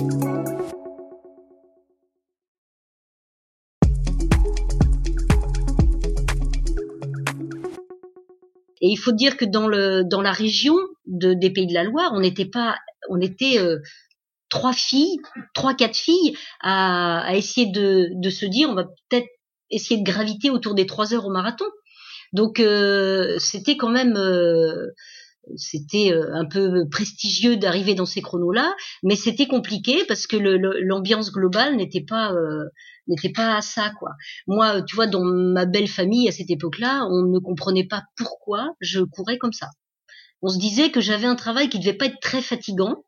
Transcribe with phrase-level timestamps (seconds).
[0.00, 0.02] Et
[8.82, 12.12] il faut dire que dans le dans la région de, des Pays de la Loire,
[12.14, 12.76] on n'était pas,
[13.08, 13.78] on était euh,
[14.48, 15.18] trois filles,
[15.52, 19.26] trois quatre filles à, essayer de, de se dire, on va peut-être
[19.70, 21.66] essayer de graviter autour des trois heures au marathon.
[22.32, 24.94] Donc euh, c'était quand même euh,
[25.56, 31.32] c'était euh, un peu prestigieux d'arriver dans ces chronos-là, mais c'était compliqué parce que l'ambiance
[31.32, 32.64] globale n'était pas euh,
[33.06, 34.10] n'était pas à ça quoi.
[34.46, 38.74] Moi, tu vois, dans ma belle famille à cette époque-là, on ne comprenait pas pourquoi
[38.80, 39.68] je courais comme ça.
[40.42, 43.04] On se disait que j'avais un travail qui devait pas être très fatigant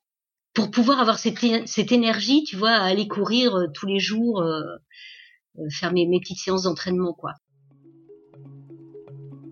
[0.53, 4.45] pour pouvoir avoir cette, cette énergie, tu vois, à aller courir euh, tous les jours,
[5.71, 7.35] faire mes, mes petites séances d'entraînement quoi.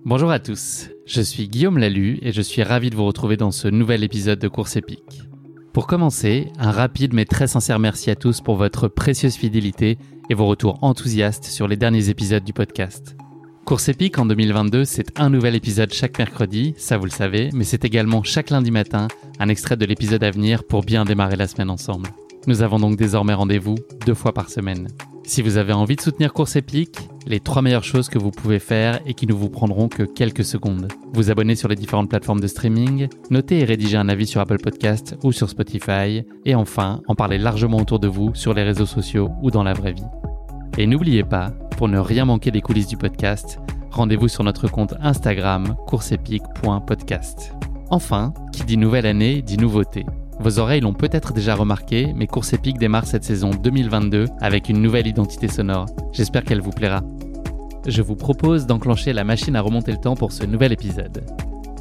[0.04, 3.50] Bonjour à tous, je suis Guillaume Lalu et je suis ravi de vous retrouver dans
[3.50, 5.22] ce nouvel épisode de Course épique.
[5.72, 9.96] Pour commencer, un rapide mais très sincère merci à tous pour votre précieuse fidélité
[10.28, 13.16] et vos retours enthousiastes sur les derniers épisodes du podcast.
[13.64, 17.64] Course épique en 2022, c'est un nouvel épisode chaque mercredi, ça vous le savez, mais
[17.64, 19.08] c'est également chaque lundi matin
[19.38, 22.10] un extrait de l'épisode à venir pour bien démarrer la semaine ensemble.
[22.46, 24.88] Nous avons donc désormais rendez-vous deux fois par semaine.
[25.24, 26.98] Si vous avez envie de soutenir Course Épique,
[27.28, 30.44] les trois meilleures choses que vous pouvez faire et qui ne vous prendront que quelques
[30.44, 30.88] secondes.
[31.12, 34.58] Vous abonner sur les différentes plateformes de streaming, noter et rédiger un avis sur Apple
[34.58, 38.86] Podcast ou sur Spotify, et enfin, en parler largement autour de vous sur les réseaux
[38.86, 40.02] sociaux ou dans la vraie vie.
[40.78, 43.58] Et n'oubliez pas, pour ne rien manquer des coulisses du podcast,
[43.90, 47.52] rendez-vous sur notre compte Instagram courseepique.podcast.
[47.90, 50.06] Enfin, qui dit nouvelle année dit nouveauté.
[50.40, 54.80] Vos oreilles l'ont peut-être déjà remarqué, mais Course Épique démarre cette saison 2022 avec une
[54.80, 55.86] nouvelle identité sonore.
[56.12, 57.02] J'espère qu'elle vous plaira.
[57.86, 61.24] Je vous propose d'enclencher la machine à remonter le temps pour ce nouvel épisode.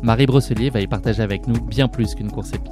[0.02, 2.72] Marie Brosselier va y partager avec nous bien plus qu'une course épique.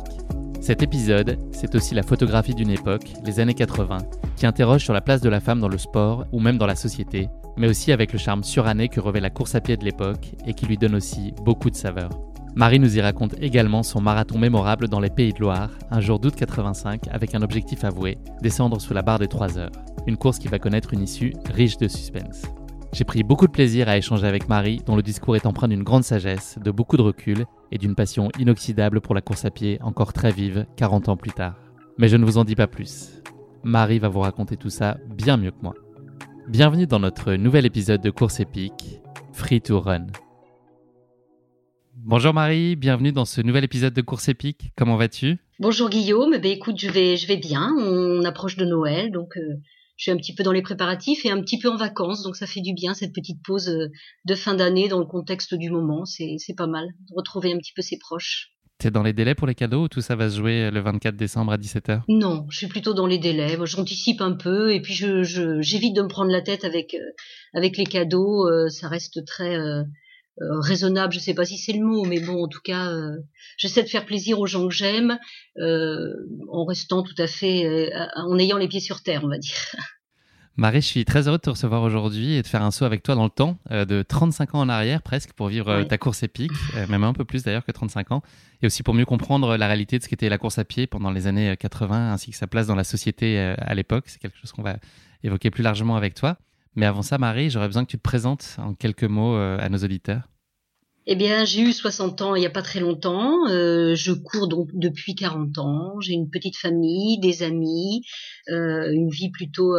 [0.59, 3.99] Cet épisode, c'est aussi la photographie d'une époque, les années 80,
[4.35, 6.75] qui interroge sur la place de la femme dans le sport ou même dans la
[6.75, 10.33] société, mais aussi avec le charme suranné que revêt la course à pied de l'époque
[10.47, 12.09] et qui lui donne aussi beaucoup de saveur.
[12.55, 16.19] Marie nous y raconte également son marathon mémorable dans les Pays de Loire, un jour
[16.19, 19.73] d'août 85, avec un objectif avoué, descendre sous la barre des 3 heures.
[20.07, 22.43] Une course qui va connaître une issue riche de suspense.
[22.93, 25.83] J'ai pris beaucoup de plaisir à échanger avec Marie, dont le discours est empreint d'une
[25.83, 29.77] grande sagesse, de beaucoup de recul et d'une passion inoxydable pour la course à pied,
[29.81, 31.57] encore très vive 40 ans plus tard.
[31.97, 33.21] Mais je ne vous en dis pas plus.
[33.63, 35.73] Marie va vous raconter tout ça bien mieux que moi.
[36.47, 39.01] Bienvenue dans notre nouvel épisode de Course épique,
[39.33, 40.07] Free to Run.
[42.07, 44.71] Bonjour Marie, bienvenue dans ce nouvel épisode de Course épique.
[44.77, 45.39] Comment vas-tu?
[45.57, 47.73] Bonjour Guillaume, ben écoute, je vais, je vais bien.
[47.79, 49.55] On approche de Noël, donc euh,
[49.97, 52.35] je suis un petit peu dans les préparatifs et un petit peu en vacances, donc
[52.35, 53.87] ça fait du bien cette petite pause euh,
[54.23, 56.05] de fin d'année dans le contexte du moment.
[56.05, 58.51] C'est, c'est pas mal de retrouver un petit peu ses proches.
[58.77, 61.15] T'es dans les délais pour les cadeaux ou tout ça va se jouer le 24
[61.15, 63.57] décembre à 17h Non, je suis plutôt dans les délais.
[63.63, 67.13] J'anticipe un peu et puis je, je, j'évite de me prendre la tête avec, euh,
[67.55, 68.47] avec les cadeaux.
[68.69, 69.81] ça reste très euh,
[70.39, 73.17] raisonnable, je sais pas si c'est le mot, mais bon, en tout cas, euh,
[73.57, 75.17] j'essaie de faire plaisir aux gens que j'aime,
[75.57, 76.13] euh,
[76.51, 79.55] en restant tout à fait, en ayant les pieds sur terre, on va dire.
[80.57, 83.03] Marie, je suis très heureux de te recevoir aujourd'hui et de faire un saut avec
[83.03, 86.53] toi dans le temps, de 35 ans en arrière presque, pour vivre ta course épique,
[86.87, 88.23] même un peu plus d'ailleurs que 35 ans,
[88.61, 91.11] et aussi pour mieux comprendre la réalité de ce qu'était la course à pied pendant
[91.11, 94.05] les années 80, ainsi que sa place dans la société à l'époque.
[94.07, 94.77] C'est quelque chose qu'on va
[95.23, 96.37] évoquer plus largement avec toi.
[96.75, 99.69] Mais avant ça, Marie, j'aurais besoin que tu te présentes en quelques mots euh, à
[99.69, 100.23] nos auditeurs.
[101.07, 103.47] Eh bien, j'ai eu 60 ans il n'y a pas très longtemps.
[103.47, 105.99] Euh, je cours donc depuis 40 ans.
[105.99, 108.01] J'ai une petite famille, des amis,
[108.49, 109.75] euh, une vie plutôt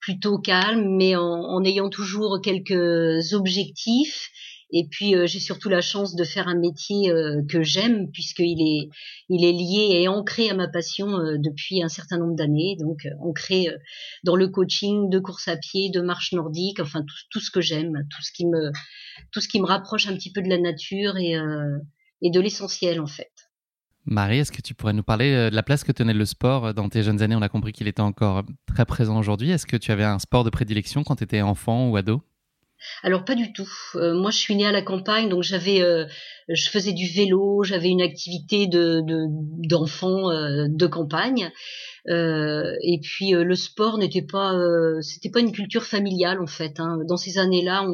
[0.00, 4.30] plutôt calme, mais en, ayant toujours quelques objectifs
[4.72, 8.60] Et puis euh, j'ai surtout la chance de faire un métier euh, que j'aime puisqu'il
[8.60, 8.88] est
[9.28, 12.76] il est lié et ancré à ma passion euh, depuis un certain nombre d'années.
[12.78, 13.68] Donc ancré
[14.24, 18.06] dans le coaching de course à pied, de marche nordique, enfin tout, ce que j'aime,
[18.10, 18.70] tout ce qui me
[19.32, 23.06] tout ce qui me rapproche un petit peu de la nature et de l'essentiel en
[23.06, 23.30] fait.
[24.06, 26.88] Marie, est-ce que tu pourrais nous parler de la place que tenait le sport dans
[26.88, 27.36] tes jeunes années?
[27.36, 29.50] On a compris qu'il était encore très présent aujourd'hui.
[29.50, 32.22] Est-ce que tu avais un sport de prédilection quand tu étais enfant ou ado?
[33.02, 33.70] Alors pas du tout.
[33.94, 36.06] Euh, moi, je suis née à la campagne, donc j'avais, euh,
[36.48, 39.02] je faisais du vélo, j'avais une activité de
[39.66, 41.50] d'enfant euh, de, campagne.
[42.06, 44.54] et puis le sport n'était pas,
[45.02, 46.80] c'était pas une culture familiale en fait.
[46.80, 46.98] Hein.
[47.06, 47.86] Dans ces années-là,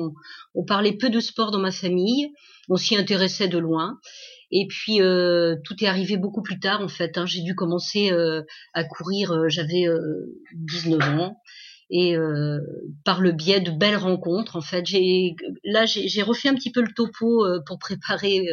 [0.54, 2.32] on, parlait peu de sport dans ma famille.
[2.68, 3.98] On s'y intéressait de loin.
[4.52, 7.18] Et puis tout est arrivé beaucoup plus tard en fait.
[7.18, 7.26] Hein.
[7.26, 8.10] J'ai dû commencer
[8.72, 9.84] à courir, j'avais
[10.54, 11.42] 19 ans
[11.90, 12.58] et euh,
[13.04, 16.82] par le biais de belles rencontres en fait j'ai là j'ai refait un petit peu
[16.82, 18.44] le topo euh, pour préparer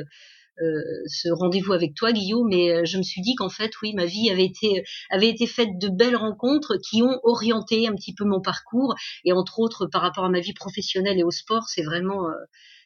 [0.61, 4.05] euh, ce rendez-vous avec toi Guillaume mais je me suis dit qu'en fait oui ma
[4.05, 8.23] vie avait été avait été faite de belles rencontres qui ont orienté un petit peu
[8.23, 8.93] mon parcours
[9.25, 12.27] et entre autres par rapport à ma vie professionnelle et au sport c'est vraiment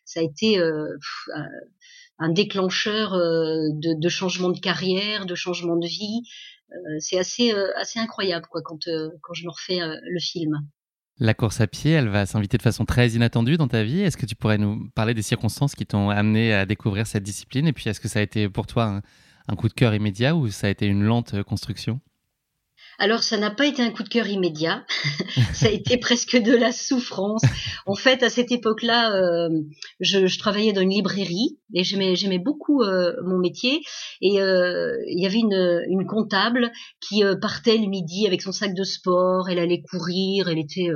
[0.05, 0.57] ça a été
[2.19, 6.23] un déclencheur de, de, changement de carrière, de changement de vie.
[6.71, 10.67] Euh, c'est assez euh, assez incroyable euh, quand je me refais le film.
[11.19, 14.01] La course à pied, elle va s'inviter de façon très inattendue dans ta vie.
[14.01, 17.67] Est-ce que tu pourrais nous parler des circonstances qui t'ont amené à découvrir cette discipline?
[17.67, 19.01] Et puis, est-ce que ça a été pour toi
[19.47, 21.99] un coup de cœur immédiat ou ça a été une lente construction?
[22.99, 24.85] Alors ça n'a pas été un coup de cœur immédiat,
[25.53, 27.43] ça a été presque de la souffrance.
[27.85, 29.49] En fait, à cette époque-là, euh,
[29.99, 33.81] je, travaillais dans une librairie et j'aimais, beaucoup euh, mon métier.
[34.21, 36.71] Et euh, il y avait une, une comptable
[37.07, 39.49] qui partait le midi avec son sac de sport.
[39.49, 40.87] Elle allait courir, elle était,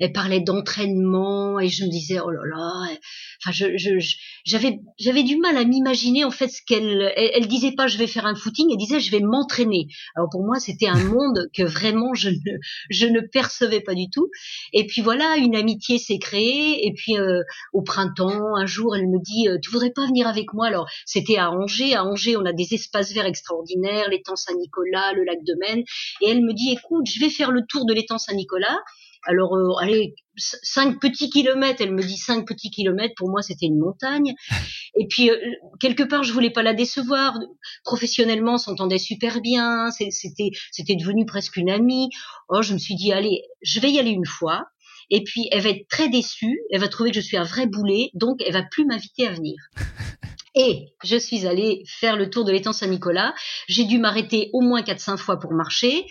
[0.00, 2.96] elle parlait d'entraînement et je me disais oh là là.
[3.44, 7.46] Enfin, je, je, j'avais, j'avais du mal à m'imaginer en fait ce qu'elle, elle, elle
[7.46, 9.88] disait pas je vais faire un footing, elle disait je vais m'entraîner.
[10.16, 12.58] Alors pour moi, c'était un monde que vraiment je ne,
[12.88, 14.30] je ne percevais pas du tout.
[14.72, 16.86] Et puis voilà, une amitié s'est créée.
[16.86, 17.42] Et puis euh,
[17.72, 20.66] au printemps, un jour, elle me dit euh, Tu voudrais pas venir avec moi?
[20.66, 21.94] Alors c'était à Angers.
[21.94, 25.84] À Angers, on a des espaces verts extraordinaires, l'étang Saint-Nicolas, le lac de Maine.
[26.22, 28.78] Et elle me dit Écoute, je vais faire le tour de l'étang Saint-Nicolas.
[29.26, 31.80] Alors, euh, allez, cinq petits kilomètres.
[31.80, 33.14] Elle me dit cinq petits kilomètres.
[33.16, 34.34] Pour moi, c'était une montagne.
[34.98, 35.36] Et puis, euh,
[35.80, 37.38] quelque part, je voulais pas la décevoir.
[37.84, 39.90] Professionnellement, on s'entendait super bien.
[39.90, 42.10] C'était, c'était devenu presque une amie.
[42.48, 44.66] Oh, je me suis dit, allez, je vais y aller une fois.
[45.10, 46.60] Et puis, elle va être très déçue.
[46.70, 48.10] Elle va trouver que je suis un vrai boulet.
[48.14, 49.56] Donc, elle va plus m'inviter à venir.
[50.56, 53.34] Et je suis allée faire le tour de l'étang Saint-Nicolas.
[53.66, 56.06] J'ai dû m'arrêter au moins 4-5 fois pour marcher.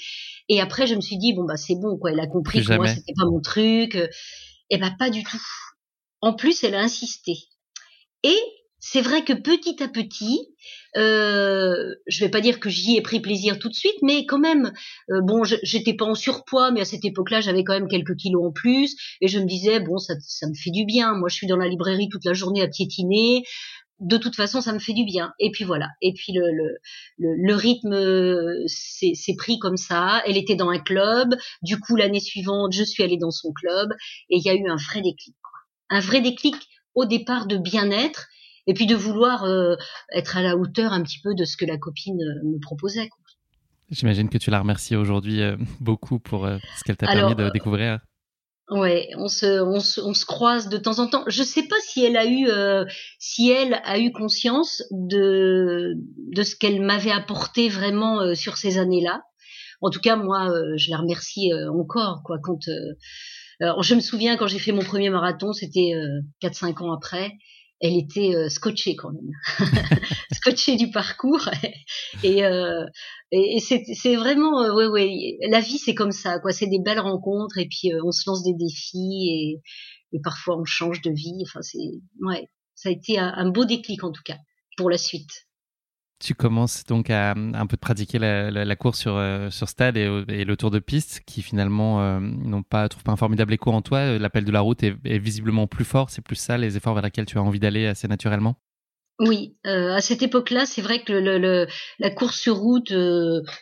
[0.49, 2.11] Et après, je me suis dit, bon, bah, c'est bon, quoi.
[2.11, 3.95] Elle a compris que moi, c'était pas mon truc.
[3.95, 4.09] Et
[4.71, 5.41] eh bah, pas du tout.
[6.21, 7.33] En plus, elle a insisté.
[8.23, 8.37] Et
[8.79, 10.39] c'est vrai que petit à petit,
[10.97, 14.39] euh, je vais pas dire que j'y ai pris plaisir tout de suite, mais quand
[14.39, 14.73] même,
[15.09, 18.45] euh, bon, j'étais pas en surpoids, mais à cette époque-là, j'avais quand même quelques kilos
[18.45, 21.13] en plus, et je me disais, bon, ça, ça me fait du bien.
[21.15, 23.43] Moi, je suis dans la librairie toute la journée à piétiner
[24.03, 25.33] de toute façon, ça me fait du bien.
[25.39, 25.89] Et puis voilà.
[26.01, 26.77] Et puis le, le,
[27.17, 27.95] le, rythme
[28.67, 30.21] s'est pris comme ça.
[30.25, 31.35] Elle était dans un club.
[31.61, 33.91] Du coup, l'année suivante, je suis allée dans son club.
[34.29, 35.35] Et il y a eu un vrai déclic.
[35.89, 36.55] Un vrai déclic
[36.95, 38.27] au départ de bien-être.
[38.67, 39.75] Et puis de vouloir euh,
[40.13, 43.09] être à la hauteur un petit peu de ce que la copine euh, me proposait.
[43.89, 47.99] J'imagine que tu la remercies aujourd'hui euh, beaucoup pour ce qu'elle t'a permis de découvrir.
[48.69, 51.23] Ouais, on se, on se, on se croise de temps en temps.
[51.27, 52.85] Je sais pas si elle a eu, euh,
[53.19, 55.95] si elle a eu conscience de,
[56.33, 59.21] de ce qu'elle m'avait apporté vraiment euh, sur ces années-là.
[59.81, 62.37] En tout cas, moi, euh, je la remercie encore, quoi.
[62.41, 62.59] Quand,
[63.59, 65.91] je me souviens quand j'ai fait mon premier marathon, c'était
[66.41, 67.33] 4-5 ans après
[67.83, 69.33] elle était euh, scotchée quand même,
[70.31, 71.49] scotchée du parcours.
[72.23, 72.85] et, euh,
[73.31, 76.53] et, c'est vraiment, euh, ouais, ouais, la vie c'est comme ça, quoi.
[76.53, 79.61] C'est des belles rencontres et puis on se lance des défis et,
[80.15, 81.43] et parfois on change de vie.
[81.43, 81.77] Enfin, c'est,
[82.21, 84.37] ouais, ça a été un beau déclic en tout cas
[84.77, 85.45] pour la suite.
[86.23, 90.45] Tu commences donc à un peu de pratiquer la, course sur, euh, sur stade et,
[90.45, 93.81] le tour de piste qui finalement euh, n'ont pas, trouvent pas un formidable écho en
[93.81, 94.17] toi.
[94.17, 96.09] L'appel de la route est, visiblement plus fort.
[96.09, 98.55] C'est plus ça les efforts vers lesquels tu as envie d'aller assez naturellement?
[99.19, 101.67] Oui, euh, à cette époque-là, c'est vrai que le,
[101.99, 102.93] la course sur route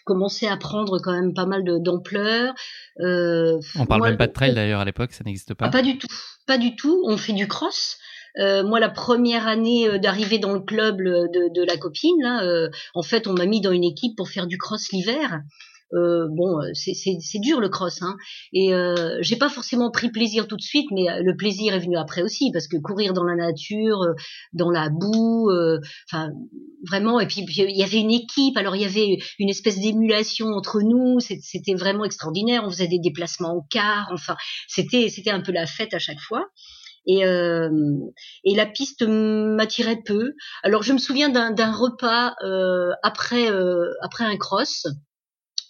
[0.06, 2.54] commençait à prendre quand même pas mal d'ampleur.
[3.00, 5.66] On parle même pas de trail d'ailleurs à l'époque, ça n'existe pas.
[5.66, 6.08] Ah, pas du tout,
[6.46, 7.04] pas du tout.
[7.08, 7.98] On fait du cross.
[8.40, 12.44] Euh, moi, la première année euh, d'arriver dans le club de, de la copine, là,
[12.44, 15.42] euh, en fait, on m'a mis dans une équipe pour faire du cross l'hiver.
[15.94, 18.16] euh, bon, c'est dur le cross, hein.
[18.54, 21.98] Et euh, j'ai pas forcément pris plaisir tout de suite, mais le plaisir est venu
[21.98, 24.00] après aussi, parce que courir dans la nature,
[24.54, 25.52] dans la boue,
[26.10, 26.30] enfin
[26.88, 27.20] vraiment.
[27.20, 30.82] Et puis il y avait une équipe, alors il y avait une espèce d'émulation entre
[30.82, 31.20] nous.
[31.20, 32.64] C'était vraiment extraordinaire.
[32.66, 34.38] On faisait des déplacements au car, enfin
[34.70, 36.46] c'était c'était un peu la fête à chaque fois.
[37.08, 37.70] Et, euh,
[38.44, 40.34] et la piste m'attirait peu.
[40.64, 44.86] Alors je me souviens d'un repas euh, après euh, après un cross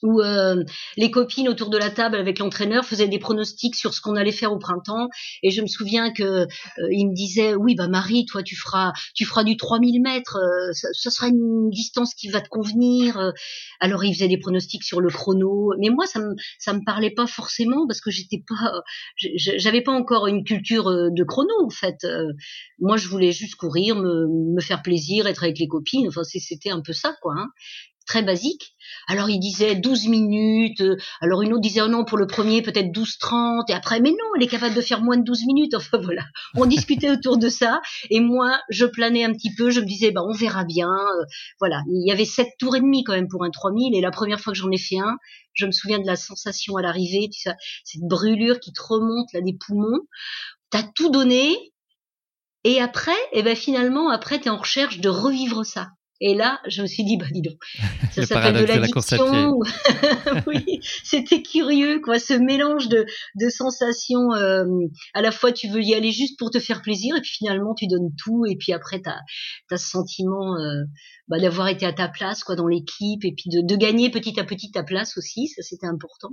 [0.03, 0.63] où euh,
[0.97, 4.31] les copines autour de la table avec l'entraîneur faisaient des pronostics sur ce qu'on allait
[4.31, 5.09] faire au printemps.
[5.43, 6.47] Et je me souviens que euh,
[6.91, 10.71] il me disait oui bah Marie toi tu feras tu feras du 3000 mètres euh,
[10.73, 13.31] ça, sera une distance qui va te convenir.
[13.79, 15.73] Alors il faisait des pronostics sur le chrono.
[15.79, 18.81] Mais moi ça me ça me parlait pas forcément parce que j'étais pas
[19.35, 22.05] j'avais pas encore une culture de chrono en fait.
[22.79, 26.07] Moi je voulais juste courir me, me faire plaisir être avec les copines.
[26.07, 27.49] Enfin c'était un peu ça quoi hein
[28.11, 28.75] très basique.
[29.07, 32.61] Alors il disait 12 minutes, euh, alors une autre disait oh non pour le premier
[32.61, 35.73] peut-être 12-30 et après mais non elle est capable de faire moins de 12 minutes.
[35.81, 36.23] Enfin voilà,
[36.55, 40.11] on discutait autour de ça et moi je planais un petit peu, je me disais
[40.11, 40.89] bah on verra bien.
[40.89, 41.25] Euh,
[41.59, 44.11] voilà, il y avait sept tours et demi quand même pour un 3000 et la
[44.11, 45.15] première fois que j'en ai fait un,
[45.53, 49.31] je me souviens de la sensation à l'arrivée, tu sais, cette brûlure qui te remonte
[49.33, 50.01] là des poumons.
[50.69, 51.55] T'as tout donné
[52.65, 55.91] et après, et eh ben finalement après t'es en recherche de revivre ça.
[56.23, 57.57] Et là, je me suis dit, bah dis donc,
[58.11, 59.59] ça s'appelle de l'addiction.
[60.47, 63.07] oui, c'était curieux, quoi, ce mélange de,
[63.39, 64.31] de sensations.
[64.33, 64.65] Euh,
[65.15, 67.73] à la fois, tu veux y aller juste pour te faire plaisir, et puis finalement,
[67.73, 69.19] tu donnes tout, et puis après, tu as,
[69.71, 70.83] as, ce sentiment euh,
[71.27, 74.39] bah, d'avoir été à ta place, quoi, dans l'équipe, et puis de, de, gagner petit
[74.39, 76.29] à petit ta place aussi, ça c'était important.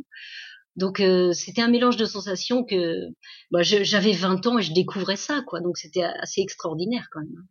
[0.77, 3.09] Donc euh, c'était un mélange de sensations que
[3.51, 5.61] bah, j'avais 20 ans et je découvrais ça, quoi.
[5.61, 7.47] Donc c'était assez extraordinaire quand même.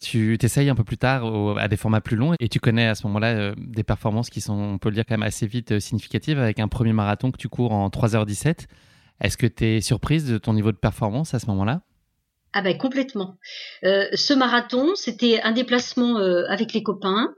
[0.00, 1.24] Tu t'essayes un peu plus tard
[1.58, 4.42] à des formats plus longs et tu connais à ce moment-là euh, des performances qui
[4.42, 7.30] sont, on peut le dire, quand même assez vite euh, significatives avec un premier marathon
[7.30, 8.66] que tu cours en 3h17.
[9.20, 11.80] Est-ce que tu es surprise de ton niveau de performance à ce moment-là?
[12.52, 13.38] Ah ben complètement.
[13.84, 16.16] Euh, ce marathon, c'était un déplacement
[16.48, 17.34] avec les copains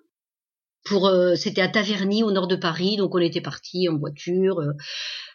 [0.88, 4.60] pour euh, c'était à Taverny au nord de Paris donc on était partis en voiture
[4.60, 4.72] euh,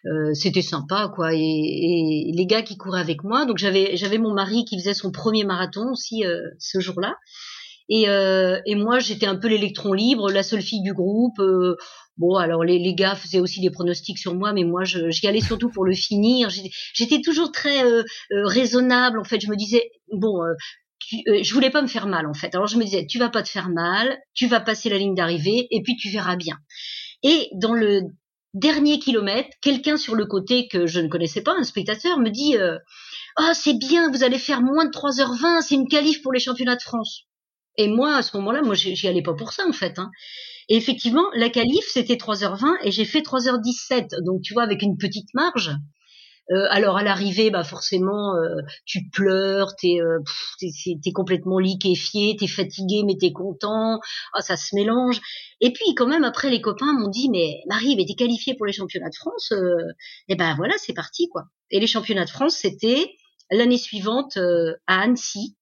[0.06, 4.34] euh, c'était sympa quoi et, les gars qui couraient avec moi donc j'avais j'avais mon
[4.34, 6.24] mari qui faisait son premier marathon aussi
[6.58, 7.16] ce jour-là
[7.90, 8.06] et,
[8.66, 11.40] et moi j'étais un peu l'électron libre la seule fille du groupe
[12.18, 15.42] Bon, alors les, les, gars faisaient aussi des pronostics sur moi, mais moi, j'y allais
[15.42, 16.48] surtout pour le finir.
[16.94, 17.82] J'étais toujours très
[18.30, 19.18] raisonnable.
[19.18, 20.54] En fait, je me disais, bon, euh,
[21.12, 22.54] je voulais pas me faire mal en fait.
[22.56, 25.16] Alors je me disais, tu vas pas te faire mal, tu vas passer la ligne
[25.16, 26.58] d'arrivée et puis tu verras bien.
[27.24, 28.02] Et dans le
[28.54, 32.58] dernier kilomètre, quelqu'un sur le côté que je ne connaissais pas, un spectateur, me dit
[32.58, 32.78] euh,
[33.40, 36.76] oh, c'est bien, vous allez faire moins de 3h20, c'est une qualif pour les championnats
[36.76, 37.24] de France.
[37.78, 39.98] Et moi, à ce moment-là, moi, j'y allais pas pour ça, en fait.
[39.98, 40.12] Hein.
[40.70, 44.24] Et effectivement, la qualif, c'était 3h20 et j'ai fait 3h17.
[44.24, 45.72] Donc, tu vois, avec une petite marge.
[46.52, 50.20] Euh, alors à l'arrivée, bah forcément, euh, tu pleures, t'es euh,
[50.62, 54.00] es, complètement liquéfié, t'es fatigué mais t'es content,
[54.34, 55.22] ah, ça se mélange.
[55.62, 58.66] Et puis quand même après les copains m'ont dit mais Marie, mais t'es qualifiée pour
[58.66, 59.94] les championnats de France, et euh,
[60.28, 61.46] eh ben voilà c'est parti quoi.
[61.72, 63.16] Et les championnats de France c'était
[63.50, 64.38] l'année suivante
[64.88, 65.56] à Annecy.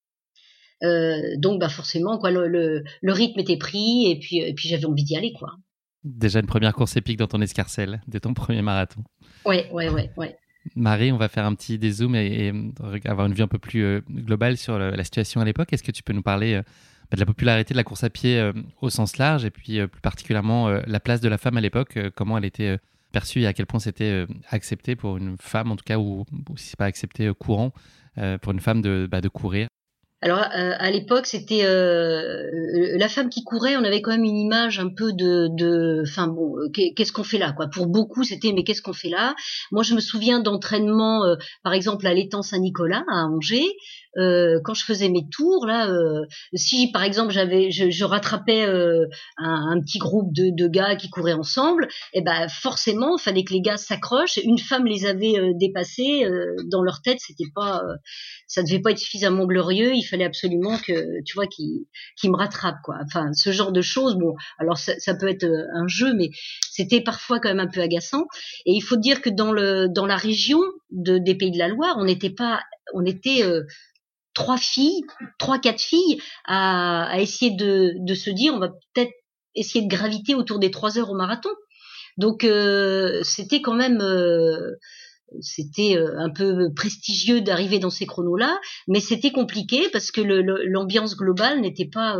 [0.81, 4.85] donc bah forcément quoi le, le, le, rythme était pris et puis et puis j'avais
[4.85, 5.51] envie d'y aller quoi.
[6.03, 9.03] Déjà une première course épique dans ton escarcelle, de ton premier marathon.
[9.45, 10.35] Ouais ouais ouais ouais.
[10.75, 13.83] Marie, on va faire un petit dézoom et, et avoir une vue un peu plus
[13.83, 15.73] euh, globale sur la situation à l'époque.
[15.73, 16.61] Est-ce que tu peux nous parler euh,
[17.09, 19.85] bah, de la popularité de la course à pied euh, au sens large et puis
[19.87, 22.77] plus particulièrement la place de la femme à l'époque, comment elle était
[23.11, 26.25] perçue et à quel point c'était accepté pour une femme, en tout cas, ou,
[26.55, 27.73] si n'est pas accepté courant,
[28.41, 29.67] pour une femme de, bah, de courir?
[30.23, 32.47] Alors euh, à l'époque, c'était euh,
[32.97, 33.75] la femme qui courait.
[33.75, 37.39] On avait quand même une image un peu de, de, bon, euh, qu'est-ce qu'on fait
[37.39, 37.67] là, quoi.
[37.67, 39.35] Pour beaucoup, c'était mais qu'est-ce qu'on fait là?
[39.71, 41.23] Moi, je me souviens d'entraînement,
[41.63, 43.75] par exemple à l'étang Saint-Nicolas à Angers,
[44.17, 49.05] euh, quand je faisais mes tours là, euh, si par exemple j'avais, je, rattrapais euh,
[49.37, 53.53] un, petit groupe de, de, gars qui couraient ensemble, et eh ben forcément, fallait que
[53.53, 54.37] les gars s'accrochent.
[54.43, 56.25] Une femme les avait dépassés
[56.69, 57.81] dans leur tête, c'était pas,
[58.51, 59.93] ça devait pas être suffisamment glorieux.
[59.95, 62.97] Il fallait absolument que, tu vois, qui qui me rattrape quoi.
[63.05, 64.15] Enfin, ce genre de choses.
[64.15, 66.31] Bon, alors ça, ça peut être un jeu, mais
[66.69, 68.27] c'était parfois quand même un peu agaçant.
[68.65, 70.59] Et il faut dire que dans le dans la région
[70.91, 72.61] de, des Pays de la Loire, on n'était pas,
[72.93, 73.43] on était
[74.33, 75.01] trois filles,
[75.39, 79.13] trois quatre filles à, à essayer de, de, se dire on va peut-être
[79.55, 81.49] essayer de graviter autour des trois heures au marathon.
[82.17, 84.75] Donc euh, c'était quand même euh,
[85.39, 91.15] c'était euh, un peu prestigieux d'arriver dans ces chronos-là, mais c'était compliqué parce que l'ambiance
[91.15, 92.17] globale n'était pas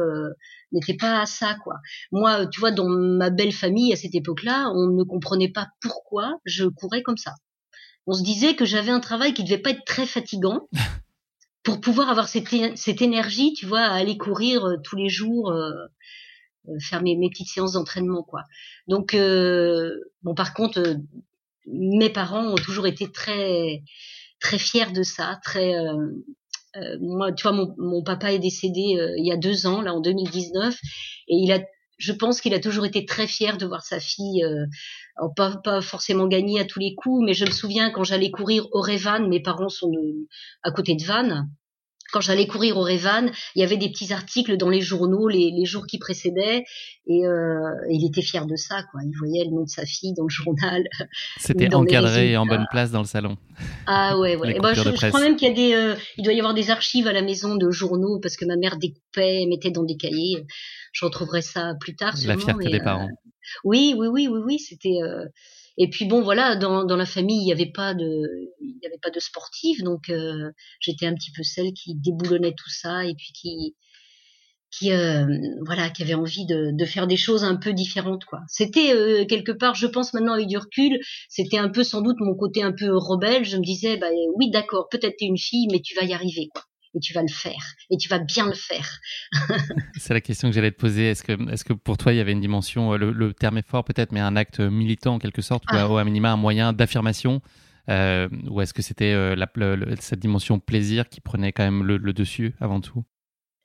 [0.71, 1.75] n'était pas ça quoi.
[2.11, 6.39] Moi, tu vois, dans ma belle famille à cette époque-là, on ne comprenait pas pourquoi
[6.45, 7.33] je courais comme ça.
[8.07, 10.67] On se disait que j'avais un travail qui devait pas être très fatigant
[11.63, 15.51] pour pouvoir avoir cette, cette énergie, tu vois, à aller courir euh, tous les jours,
[15.51, 15.71] euh,
[16.67, 18.43] euh, faire mes, mes, petites séances d'entraînement, quoi.
[18.87, 20.97] Donc, euh, bon, par contre,
[21.67, 23.83] mes parents ont toujours été très,
[24.39, 25.73] très fiers de ça, très.
[26.99, 30.01] moi, tu vois, mon, mon papa est décédé il y a deux ans, là, en
[30.01, 30.75] 2019,
[31.27, 31.59] et il a
[32.01, 34.65] je pense qu'il a toujours été très fier de voir sa fille, euh,
[35.35, 38.67] pas, pas, forcément gagner à tous les coups, mais je me souviens quand j'allais courir
[38.71, 39.93] au Révan, mes parents sont
[40.63, 41.47] à côté de Vannes,
[42.11, 45.51] quand j'allais courir au Révan, il y avait des petits articles dans les journaux les,
[45.51, 46.63] les jours qui précédaient,
[47.07, 49.01] et euh, il était fier de ça, quoi.
[49.03, 50.83] Il voyait le nom de sa fille dans le journal.
[51.37, 53.37] C'était encadré et en bonne place dans le salon.
[53.87, 54.59] Ah ouais, ouais.
[54.59, 56.69] Ben, je, je, crois même qu'il y a des, euh, il doit y avoir des
[56.69, 60.45] archives à la maison de journaux parce que ma mère découpait, mettait dans des cahiers.
[60.93, 62.13] Je retrouverai ça plus tard.
[62.25, 63.07] La fierté des parents.
[63.07, 63.29] Euh,
[63.63, 64.59] oui, oui, oui, oui, oui.
[64.59, 64.99] C'était.
[65.81, 68.05] Et puis bon, voilà, dans, dans la famille, il n'y avait pas de,
[68.61, 72.53] il y avait pas de sportif, donc euh, j'étais un petit peu celle qui déboulonnait
[72.53, 73.75] tout ça et puis qui,
[74.69, 75.25] qui, euh,
[75.65, 78.41] voilà, qui avait envie de, de, faire des choses un peu différentes, quoi.
[78.47, 82.17] C'était euh, quelque part, je pense maintenant avec du recul, c'était un peu sans doute
[82.19, 83.43] mon côté un peu rebelle.
[83.43, 86.47] Je me disais, bah oui, d'accord, peut-être t'es une fille, mais tu vas y arriver,
[86.53, 86.61] quoi
[86.93, 88.99] et tu vas le faire et tu vas bien le faire.
[89.97, 91.09] c'est la question que j'allais te poser.
[91.09, 93.67] Est-ce que, est-ce que pour toi il y avait une dimension, euh, le, terme est
[93.67, 96.03] fort peut-être, mais un acte militant en quelque sorte, ou, à, ah.
[96.03, 97.41] minima un moyen d'affirmation,
[97.89, 99.47] euh, ou est-ce que c'était euh, la,
[99.99, 103.03] cette dimension plaisir qui prenait quand même le dessus avant tout?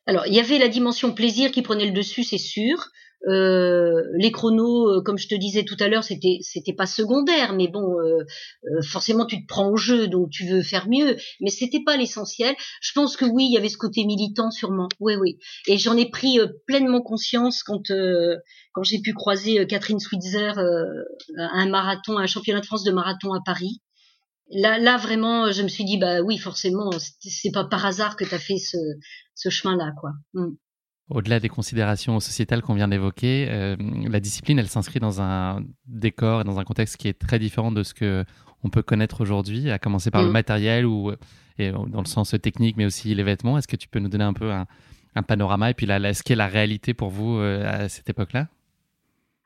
[0.06, 2.90] Alors, il y avait la dimension plaisir qui prenait le dessus, c'est sûr.
[3.28, 7.54] Euh, les chronos, euh, comme je te disais tout à l'heure, c'était c'était pas secondaire,
[7.54, 8.24] mais bon, euh,
[8.64, 11.96] euh, forcément tu te prends au jeu, donc tu veux faire mieux, mais c'était pas
[11.96, 12.54] l'essentiel.
[12.80, 15.96] Je pense que oui, il y avait ce côté militant sûrement, oui oui, et j'en
[15.96, 17.90] ai pris pleinement conscience quand
[18.72, 20.52] quand j'ai pu croiser Catherine Switzer
[21.38, 23.80] à un marathon, un championnat de France de marathon à Paris.
[24.50, 28.24] Là, là vraiment, je me suis dit bah oui, forcément, c'est pas par hasard que
[28.24, 28.76] tu as fait ce,
[29.34, 30.10] ce chemin-là, quoi.
[30.34, 30.54] Mm.
[31.08, 33.76] Au-delà des considérations sociétales qu'on vient d'évoquer, euh,
[34.08, 37.70] la discipline, elle s'inscrit dans un décor et dans un contexte qui est très différent
[37.70, 38.24] de ce que
[38.64, 40.32] on peut connaître aujourd'hui, à commencer par le mm.
[40.32, 41.12] matériel ou
[41.58, 43.58] et dans le sens technique, mais aussi les vêtements.
[43.58, 44.66] Est-ce que tu peux nous donner un peu un,
[45.22, 48.48] panorama et puis là, ce qu'est la réalité pour vous euh, à cette époque-là?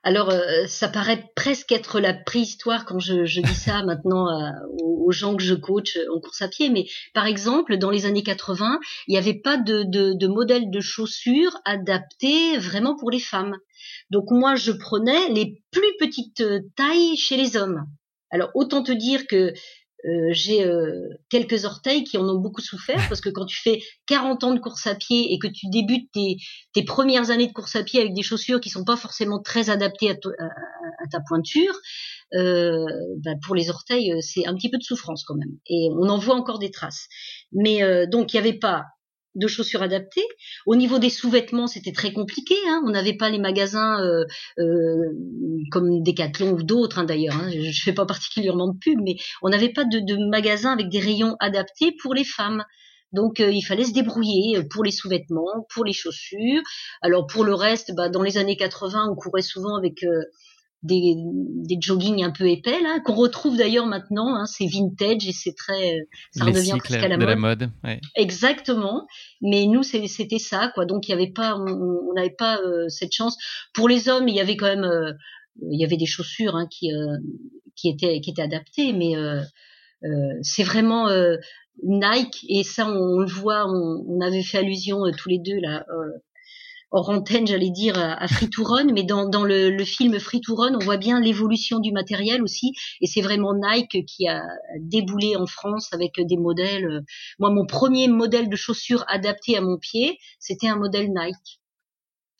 [0.03, 4.49] Alors, euh, ça paraît presque être la préhistoire quand je, dis ça maintenant euh,
[4.81, 6.69] aux, gens que je coach en course à pied.
[6.69, 10.71] Mais par exemple, dans les années 80, il n'y avait pas de, de, de modèle
[10.71, 13.57] de chaussures adapté vraiment pour les femmes.
[14.09, 16.43] Donc moi, je prenais les plus petites
[16.75, 17.85] tailles chez les hommes.
[18.31, 19.53] Alors autant te dire que
[20.05, 23.81] euh, j'ai euh, quelques orteils qui en ont beaucoup souffert parce que quand tu fais
[24.07, 27.75] 40 ans de course à pied et que tu débutes tes, premières années de course
[27.75, 31.73] à pied avec des chaussures qui sont pas forcément très adaptées à, à, ta pointure,
[32.33, 32.85] euh,
[33.23, 36.17] bah pour les orteils c'est un petit peu de souffrance quand même et on en
[36.17, 37.07] voit encore des traces.
[37.51, 38.85] Mais donc il n'y avait pas
[39.35, 40.25] de chaussures adaptées.
[40.65, 42.55] Au niveau des sous-vêtements, c'était très compliqué.
[42.67, 42.81] Hein.
[42.85, 44.25] On n'avait pas les magasins euh,
[44.59, 45.15] euh,
[45.71, 47.35] comme Decathlon ou d'autres hein, d'ailleurs.
[47.35, 47.49] Hein.
[47.49, 50.99] Je ne fais pas particulièrement de pub, mais on n'avait pas de, magasins avec des
[50.99, 52.63] rayons adaptés pour les femmes.
[53.13, 56.61] Donc euh, il fallait se débrouiller pour les sous-vêtements, pour les chaussures.
[57.01, 60.05] Alors pour le reste, bah, dans les années 80, on courait souvent avec
[60.83, 65.31] des, des joggings un peu épais là qu'on retrouve d'ailleurs maintenant hein, c'est vintage et
[65.31, 68.01] c'est très ça redevient presque à la mode, mode ouais.
[68.15, 69.05] exactement.
[69.41, 70.85] Mais nous c'était ça quoi.
[70.85, 73.37] Donc il y avait pas on n'avait pas euh, cette chance.
[73.73, 75.13] Pour les hommes il y avait quand même euh,
[75.71, 77.17] il y avait des chaussures hein, qui euh,
[77.75, 79.13] qui étaient qui étaient adaptées mais
[80.41, 81.09] c'est vraiment
[81.83, 82.43] Nike.
[82.49, 85.85] Et ça on, le voit on, on, avait fait allusion tous les deux là
[86.91, 88.49] hors antenne, j'allais dire, à, Free
[88.93, 93.07] mais dans, dans le, le, film Free on voit bien l'évolution du matériel aussi, et
[93.07, 94.43] c'est vraiment Nike qui a
[94.79, 97.03] déboulé en France avec des modèles.
[97.39, 101.61] Moi, mon premier modèle de chaussures adapté à mon pied, c'était un modèle Nike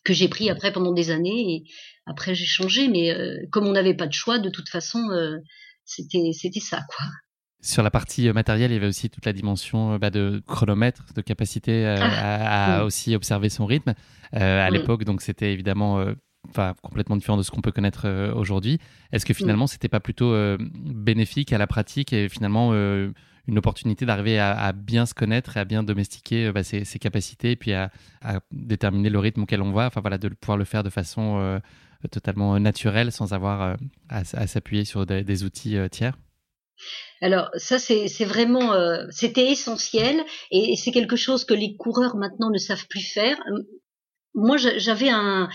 [0.04, 1.64] que j'ai pris après pendant des années, et
[2.06, 5.38] après j'ai changé, mais euh, comme on n'avait pas de choix, de toute façon, euh,
[5.86, 7.06] c'était c'était ça, quoi.
[7.62, 11.14] Sur la partie euh, matérielle, il y avait aussi toute la dimension bah, de chronomètre,
[11.16, 13.94] de capacité ah, à, aussi observer son rythme.
[14.34, 15.04] Euh, à l'époque.
[15.04, 16.14] Donc c'était évidemment euh,
[16.82, 18.80] complètement différent de ce qu'on peut connaître euh, aujourd'hui.
[19.12, 24.40] Est-ce que finalement c'était pas plutôt bénéfique à la pratique et finalement une opportunité d'arriver
[24.40, 27.92] à, bien se connaître et à bien domestiquer bah, ses, capacités et puis à,
[28.52, 31.60] déterminer le rythme auquel on va, enfin voilà, de pouvoir le faire de façon
[32.10, 33.76] totalement naturelle sans avoir
[34.08, 36.18] à, s'appuyer sur des, outils tiers?
[37.22, 38.74] Alors ça c'est vraiment
[39.12, 43.38] c'était essentiel et c'est quelque chose que les coureurs maintenant ne savent plus faire
[44.34, 45.50] moi j'avais un,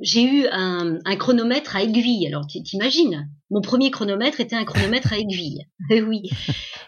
[0.00, 2.26] j'ai eu un, chronomètre à aiguille.
[2.26, 5.66] Alors t'imagines, mon premier chronomètre était un chronomètre à aiguille.
[5.90, 6.30] oui.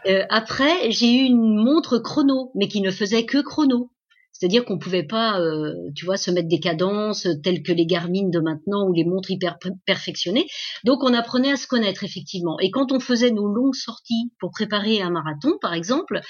[0.07, 3.91] Euh, après j'ai eu une montre chrono, mais qui ne faisait que chrono.
[4.39, 8.29] C'est-à-dire qu'on pouvait pas, euh, tu vois, se mettre des cadences telles que les Garmin
[8.29, 10.47] de maintenant ou les montres hyper perfectionnées.
[10.85, 12.57] Donc on apprenait à se connaître effectivement.
[12.61, 16.21] Et quand on faisait nos longues sorties pour préparer un marathon, par exemple,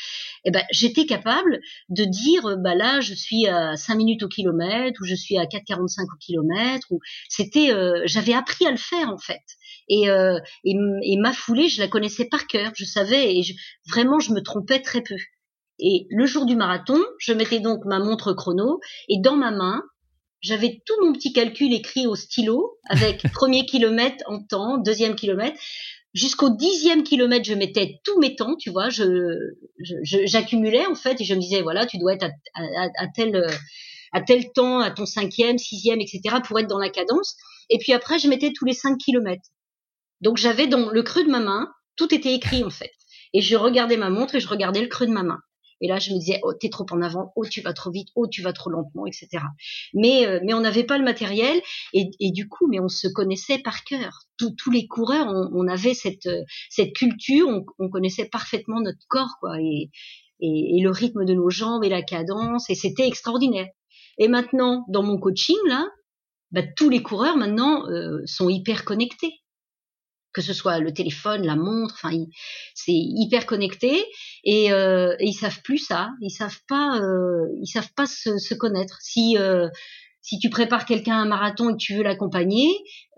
[0.44, 5.00] eh ben j'étais capable de dire, bah là je suis à 5 minutes au kilomètre
[5.02, 6.86] ou je suis à 4,45 au kilomètre.
[6.90, 9.42] Ou c'était, euh, j'avais appris à le faire en fait.
[9.88, 12.72] Et, euh, et, ma foulée, je la connaissais par cœur.
[12.74, 13.54] Je savais et je,
[13.90, 15.16] vraiment je me trompais très peu.
[15.78, 19.82] Et le jour du marathon, je mettais donc ma montre chrono et dans ma main,
[20.40, 25.60] j'avais tout mon petit calcul écrit au stylo avec premier kilomètre en temps, deuxième kilomètre.
[26.14, 29.04] Jusqu'au dixième kilomètre, je mettais tous mes temps, tu vois, je,
[30.02, 33.46] j'accumulais en fait et je me disais voilà, tu dois être à, tel
[34.12, 36.36] à tel temps, à ton cinquième, sixième, etc.
[36.44, 37.36] pour être dans la cadence.
[37.68, 39.50] Et puis après, je mettais tous les cinq kilomètres.
[40.20, 42.92] Donc j'avais dans le creux de ma main, tout était écrit en fait.
[43.34, 45.38] Et je regardais ma montre et je regardais le creux de ma main.
[45.80, 48.08] Et là, je me disais, oh, t'es trop en avant, oh, tu vas trop vite,
[48.14, 49.28] oh, tu vas trop lentement, etc.
[49.94, 51.60] Mais, euh, mais on n'avait pas le matériel
[51.92, 54.24] et, du coup, mais on se connaissait par cœur.
[54.36, 59.06] tous les coureurs, on, on, avait cette, euh, cette culture, on, on, connaissait parfaitement notre
[59.08, 59.90] corps, quoi, et,
[60.40, 63.68] et, et, le rythme de nos jambes et la cadence, et c'était extraordinaire.
[64.18, 65.86] Et maintenant, dans mon coaching, là,
[66.50, 69.34] bah, tous les coureurs maintenant euh, sont hyper connectés
[70.38, 72.16] que ce soit le téléphone, la montre, enfin,
[72.72, 74.04] c'est hyper connecté
[74.44, 76.10] et, euh, et, ils savent plus ça.
[76.20, 78.98] Ils savent pas, euh, ils savent pas se, se connaître.
[79.00, 79.68] Si euh,
[80.22, 82.68] si tu prépares quelqu'un à un marathon et que tu veux l'accompagner,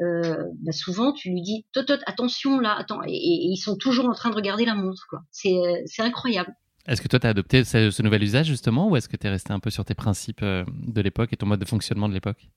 [0.01, 4.15] euh, bah souvent tu lui dis tot, attention là, attends, et, ils sont toujours en
[4.15, 5.17] train de regarder la montre.
[5.31, 6.55] C'est c'est incroyable.
[6.87, 9.27] Est-ce que toi, tu as adopté ce, ce, nouvel usage justement, ou est-ce que tu
[9.27, 12.15] es resté un peu sur tes principes de l'époque et ton mode de fonctionnement de
[12.15, 12.49] l'époque?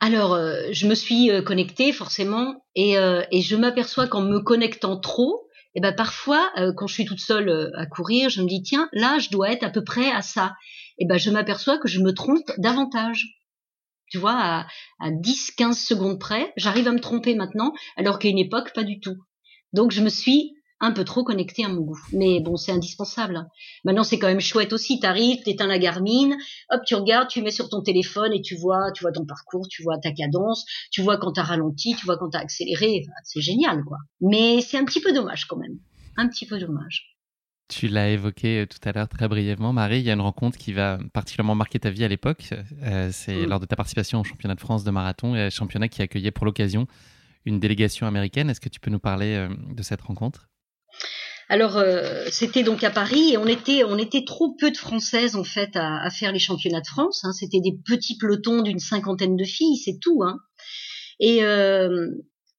[0.00, 4.40] Alors, euh, je me suis euh, connectée forcément, et, euh, et je m'aperçois qu'en me
[4.40, 8.48] connectant trop, et eh ben parfois, quand je suis toute seule à courir, je me
[8.48, 10.54] dis tiens, là, je dois être à peu près à ça.
[10.96, 13.26] Et ben je m'aperçois que je me trompe davantage.
[14.08, 14.66] Tu vois, à,
[15.00, 19.00] à 10-15 secondes près, j'arrive à me tromper maintenant, alors qu'à une époque, pas du
[19.00, 19.16] tout.
[19.74, 22.00] Donc je me suis un peu trop connecté à mon goût.
[22.12, 23.46] Mais bon, c'est indispensable.
[23.84, 25.00] Maintenant, c'est quand même chouette aussi.
[25.00, 26.36] T'arrives, t'éteins la Garmin,
[26.70, 29.66] hop, tu regardes, tu mets sur ton téléphone et tu vois, tu vois ton parcours,
[29.68, 33.04] tu vois ta cadence, tu vois quand t'as ralenti, tu vois quand t'as accéléré.
[33.24, 33.98] c'est génial, quoi.
[34.20, 35.78] Mais c'est un petit peu dommage quand même.
[36.16, 37.16] Un petit peu dommage.
[37.68, 39.98] Tu l'as évoqué euh, tout à l'heure très brièvement, Marie.
[39.98, 42.50] Il y a une rencontre qui va particulièrement marquer ta vie à l'époque.
[42.82, 43.46] Euh, c'est mm.
[43.46, 46.46] lors de ta participation au championnat de France de marathon, un championnat qui accueillait pour
[46.46, 46.86] l'occasion
[47.44, 48.50] une délégation américaine.
[48.50, 50.48] Est-ce que tu peux nous parler euh, de cette rencontre?
[51.48, 55.36] Alors euh, c'était donc à Paris et on était on était trop peu de Françaises
[55.36, 57.24] en fait à, faire les championnats de France.
[57.24, 57.32] Hein.
[57.32, 60.22] C'était des petits pelotons d'une cinquantaine de filles, c'est tout.
[60.24, 60.38] Hein.
[61.20, 62.08] Et euh,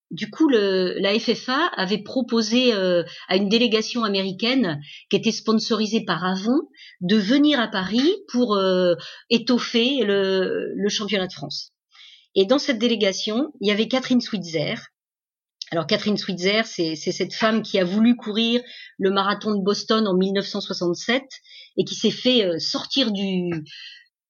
[0.10, 6.23] du coup, la FFA avait proposé euh, à une délégation américaine qui était sponsorisée par
[6.23, 6.62] Avon
[7.02, 8.58] de venir à Paris pour
[9.30, 11.73] étoffer le, le championnat de France.
[12.36, 14.76] Et dans cette délégation, il y avait Catherine Switzer,
[15.71, 18.62] alors Catherine Switzer, c'est cette femme qui a voulu courir
[18.97, 21.23] le marathon de Boston en 1967
[21.75, 23.63] et qui s'est fait euh, sortir de,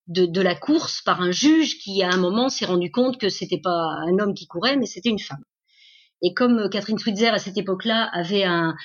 [0.08, 3.62] de, la course par un juge qui à un moment s'est rendu compte que c'était
[3.62, 3.70] pas
[4.08, 5.44] un homme qui courait mais c'était une femme.
[6.24, 8.76] Et comme euh, Catherine Switzer à cette époque-là avait un,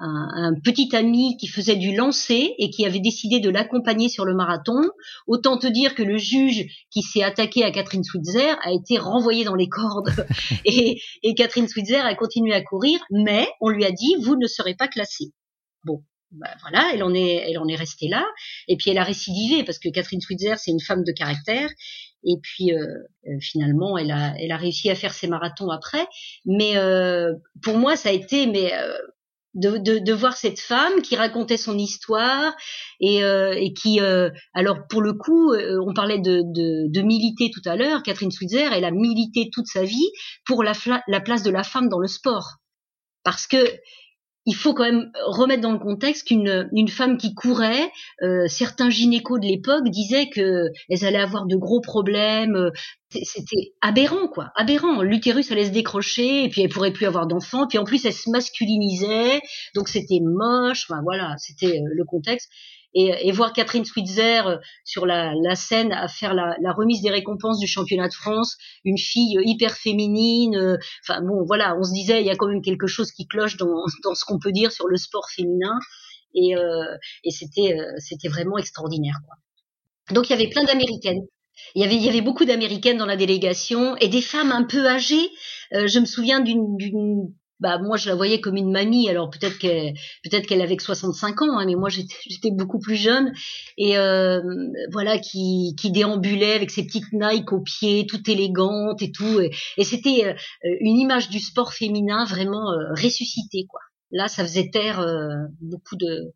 [0.00, 4.34] un, petit ami qui faisait du lancer et qui avait décidé de l'accompagner sur le
[4.34, 4.80] marathon.
[5.26, 9.44] Autant te dire que le juge qui s'est attaqué à Catherine Switzer a été renvoyé
[9.44, 10.26] dans les cordes
[10.64, 14.46] et, et Catherine Switzer a continué à courir, mais on lui a dit vous ne
[14.46, 15.32] serez pas classé.
[15.84, 18.24] Bon, bah voilà, elle en est, elle en est restée là.
[18.68, 21.68] Et puis elle a récidivé parce que Catherine Switzer, c'est une femme de caractère.
[22.24, 22.86] Et puis euh,
[23.26, 26.06] euh, finalement, elle a, elle a réussi à faire ses marathons après.
[26.44, 27.32] Mais euh,
[27.62, 28.72] pour moi, ça a été, mais
[29.54, 32.54] de, de, de, voir cette femme qui racontait son histoire
[33.00, 37.00] et, euh, et qui, euh, alors pour le coup, euh, on parlait de, de, de
[37.02, 38.02] militer tout à l'heure.
[38.02, 40.10] Catherine Switzer, elle a milité toute sa vie
[40.46, 40.72] pour la,
[41.08, 42.58] la place de la femme dans le sport,
[43.24, 43.64] parce que
[44.50, 47.88] il faut quand même remettre dans le contexte qu'une une femme qui courait,
[48.22, 52.56] euh, certains gynécos de l'époque disaient que elles allaient avoir de gros problèmes.
[52.56, 52.70] Euh,
[53.10, 55.02] c'était aberrant, quoi, aberrant.
[55.02, 57.68] L'utérus allait se décrocher et puis elle pourrait plus avoir d'enfants.
[57.68, 59.40] Puis en plus, elle se masculinisait,
[59.76, 60.84] donc c'était moche.
[60.90, 62.50] Enfin voilà, c'était euh, le contexte
[62.94, 67.02] et, et voir Catherine Switzer euh, sur la, la, scène à faire la, la, remise
[67.02, 70.56] des récompenses du championnat de France, une fille euh, hyper féminine.
[70.56, 70.76] Euh,
[71.06, 73.56] enfin bon, voilà, on se disait il y a quand même quelque chose qui cloche
[73.56, 75.78] dans, dans ce qu'on peut dire sur le sport féminin
[76.34, 79.36] et, euh, et c'était c'était vraiment extraordinaire quoi.
[80.14, 81.26] Donc il y avait plein d'américaines.
[81.74, 84.64] Il y avait, il y avait beaucoup d'Américaines dans la délégation et des femmes un
[84.64, 85.30] peu âgées.
[85.72, 86.76] Euh, je me souviens d'une
[87.60, 89.08] bah moi je la voyais comme une mamie.
[89.08, 89.94] Alors peut-être qu'elle
[90.24, 91.88] peut-être qu'elle avait que 65 ans hein, mais moi
[92.28, 93.32] j'étais beaucoup plus jeune.
[93.76, 94.40] Et euh,
[94.92, 99.40] voilà qui qui déambulait avec ses petites Nike aux pieds toute élégante et tout.
[99.40, 100.34] Et, c'était euh,
[100.80, 103.80] une image du sport féminin vraiment euh, ressuscité quoi.
[104.10, 105.28] Là ça faisait taire euh,
[105.60, 106.32] beaucoup de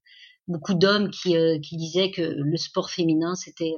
[0.47, 3.73] beaucoup d'hommes qui qui disaient que le sport féminin c'était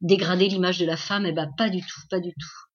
[0.00, 1.26] dégrader l'image de la femme.
[1.26, 2.67] Et ben pas du tout pas du tout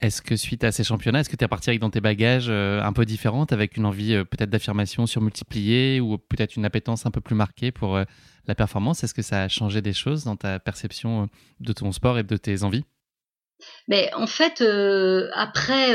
[0.00, 2.48] est-ce que suite à ces championnats, est-ce que tu es parti avec dans tes bagages
[2.48, 7.04] euh, un peu différentes, avec une envie euh, peut-être d'affirmation surmultipliée ou peut-être une appétence
[7.04, 8.04] un peu plus marquée pour euh,
[8.46, 9.04] la performance?
[9.04, 11.28] Est-ce que ça a changé des choses dans ta perception
[11.60, 12.84] de ton sport et de tes envies?
[13.88, 14.62] Mais en fait,
[15.34, 15.92] après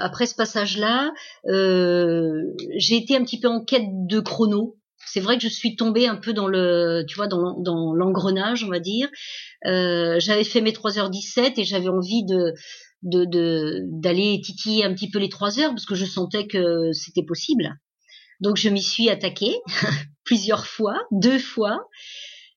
[0.00, 1.12] après ce passage-là,
[1.46, 4.76] j'ai été un petit peu en quête de chrono.
[5.06, 8.64] C'est vrai que je suis tombée un peu dans le, tu vois, dans, dans l'engrenage,
[8.64, 9.08] on va dire.
[9.64, 12.52] j'avais fait mes 3h17 et j'avais envie de
[13.06, 17.24] de d'aller titiller un petit peu les trois heures parce que je sentais que c'était
[17.24, 17.78] possible.
[18.40, 19.54] Donc je m'y suis attaquée
[20.24, 21.88] plusieurs fois, deux fois,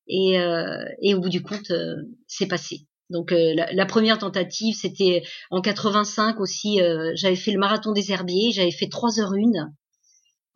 [0.08, 1.96] et, euh, et au bout du compte, euh,
[2.28, 2.88] c'est passé.
[3.10, 6.80] Donc euh, la, première tentative, c'était en 85 aussi.
[7.16, 9.74] j'avais fait le marathon des herbiers, j'avais fait trois heures une.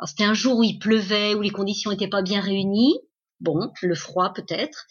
[0.05, 2.99] C'était un jour où il pleuvait, où les conditions n'étaient pas bien réunies.
[3.39, 4.85] Bon, le froid peut-être,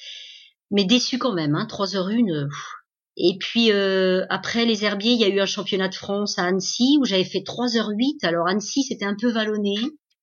[0.70, 1.54] mais déçu quand même.
[1.54, 2.48] Hein, 3 heures une,
[3.16, 6.44] et puis euh, après les herbiers, il y a eu un championnat de France à
[6.44, 8.24] Annecy où j'avais fait 3h08.
[8.26, 9.74] Alors Annecy, c'était un peu vallonné.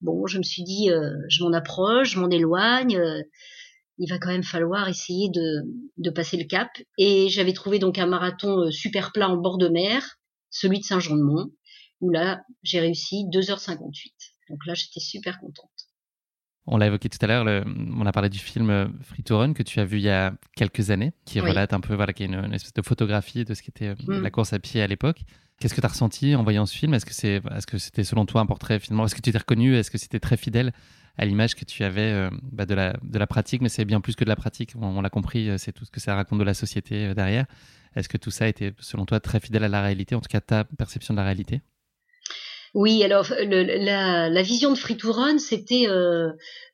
[0.02, 2.97] Bon, je me suis dit, euh, je m'en approche, je m'en éloigne.
[2.97, 3.21] Euh,
[3.99, 5.63] il va quand même falloir essayer de,
[5.97, 6.69] de passer le cap.
[6.97, 10.17] Et j'avais trouvé donc un marathon super plat en bord de mer,
[10.49, 11.52] celui de Saint-Jean-de-Mont,
[11.99, 13.91] où là, j'ai réussi 2h58.
[14.49, 15.69] Donc là, j'étais super contente.
[16.71, 19.53] On l'a évoqué tout à l'heure, on a parlé du film euh, Free to Run
[19.53, 22.21] que tu as vu il y a quelques années, qui relate un peu, voilà, qui
[22.21, 24.21] est une, espèce de photographie de ce qu'était euh, mm.
[24.21, 25.21] la course à pied à l'époque.
[25.60, 26.93] Qu'est-ce que tu as ressenti en voyant ce film?
[26.93, 29.05] Est-ce que c'est, est-ce que c'était selon toi un portrait finalement?
[29.05, 29.75] Est-ce que tu t'es reconnu?
[29.75, 30.71] Est-ce que c'était très fidèle
[31.17, 33.63] à l'image que tu avais euh, bah, de, la, de la pratique?
[33.63, 34.73] Mais c'est bien plus que de la pratique.
[34.79, 37.47] On, l'a compris, c'est tout ce que ça raconte de la société derrière.
[37.95, 40.39] Est-ce que tout ça était selon toi très fidèle à la réalité, en tout cas
[40.39, 41.62] ta perception de la réalité?
[42.75, 44.97] Oui, alors le, la, la, vision de Free
[45.39, 46.29] c'était euh,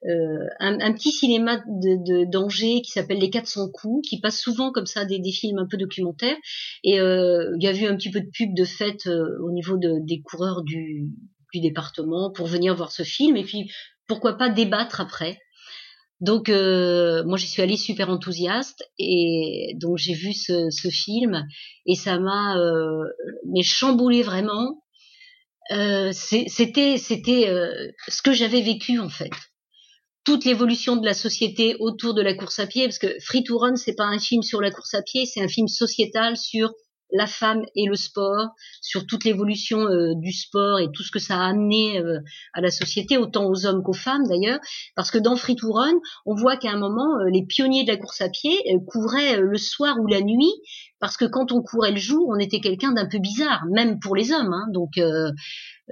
[0.08, 4.86] euh, un, petit cinéma de, d'Angers qui s'appelle Les 400 coups, qui passe souvent comme
[4.86, 6.36] ça des, films un peu documentaires.
[6.84, 9.52] Et euh, il y a eu un petit peu de pub de fait euh, au
[9.52, 11.10] niveau de, des coureurs du,
[11.54, 13.38] département pour venir voir ce film.
[13.38, 13.72] Et puis
[14.08, 15.40] pourquoi pas débattre après.
[16.20, 21.46] Donc moi j'y suis allée super enthousiaste et donc j'ai vu ce, ce, film
[21.86, 23.06] et ça m'a euh,
[23.48, 24.84] mais chamboulé vraiment
[25.72, 29.32] euh, c'était c'était euh, ce que j'avais vécu en fait.
[30.24, 33.58] Toute l'évolution de la société autour de la course à pied parce que Free to
[33.58, 36.72] Run c'est pas un film sur la course à pied c'est un film sociétal sur
[37.12, 38.50] la femme et le sport,
[38.82, 42.20] sur toute l'évolution euh, du sport et tout ce que ça a amené euh,
[42.54, 44.60] à la société, autant aux hommes qu'aux femmes d'ailleurs,
[44.96, 45.94] parce que dans Free to Run,
[46.26, 49.58] on voit qu'à un moment, euh, les pionniers de la course à pied couraient le
[49.58, 50.54] soir ou la nuit,
[51.00, 54.16] parce que quand on courait le jour, on était quelqu'un d'un peu bizarre, même pour
[54.16, 54.54] les hommes.
[54.54, 55.00] Hein, donc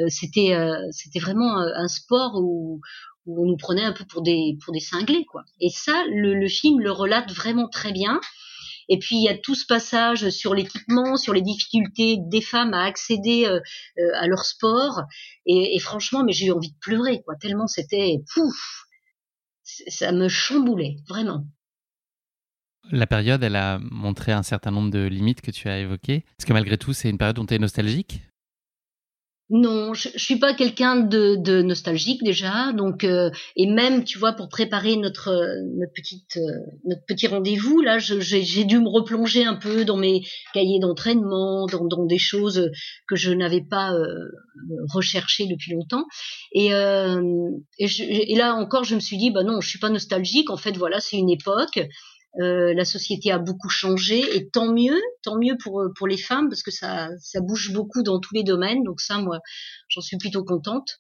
[0.07, 0.55] c'était
[0.91, 2.79] c'était vraiment un sport où,
[3.25, 5.43] on nous prenait un peu pour des pour des cinglés quoi.
[5.61, 8.19] Et ça, le, le film le relate vraiment très bien.
[8.89, 12.73] Et puis il y a tout ce passage sur l'équipement, sur les difficultés des femmes
[12.73, 13.59] à accéder euh,
[13.99, 15.03] euh, à leur sport.
[15.45, 17.35] Et, franchement, mais j'ai eu envie de pleurer, quoi.
[17.35, 18.85] Tellement c'était pouf,
[19.63, 21.45] ça me chamboulait vraiment.
[22.91, 26.25] La période, elle a montré un certain nombre de limites que tu as évoquées.
[26.37, 28.21] Est-ce que malgré tout, c'est une période dont tu es nostalgique?
[29.49, 34.17] Non, je, je suis pas quelqu'un de, de, nostalgique déjà, donc euh, et même tu
[34.17, 35.31] vois pour préparer notre
[35.77, 40.21] notre petite euh, notre petit rendez-vous là, j'ai dû me replonger un peu dans mes
[40.53, 42.71] cahiers d'entraînement, dans, dans, des choses
[43.07, 44.05] que je n'avais pas euh,
[44.93, 46.05] recherchées depuis longtemps,
[46.53, 49.89] et et, je, et, là encore je me suis dit bah non, je suis pas
[49.89, 51.79] nostalgique, en fait voilà c'est une époque,
[52.39, 56.49] euh, la société a beaucoup changé et tant mieux, tant mieux pour pour les femmes
[56.49, 58.83] parce que ça ça bouge beaucoup dans tous les domaines.
[58.83, 59.39] Donc ça, moi,
[59.89, 60.97] j'en suis plutôt contente.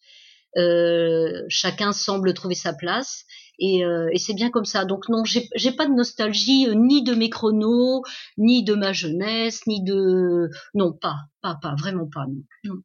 [0.55, 3.25] Euh, chacun semble trouver sa place
[3.57, 4.85] et, euh, et c'est bien comme ça.
[4.85, 8.03] Donc non, j'ai pas de nostalgie ni de mes chronos,
[8.37, 12.25] ni de ma jeunesse, ni de non pas pas pas vraiment pas.
[12.63, 12.75] Non.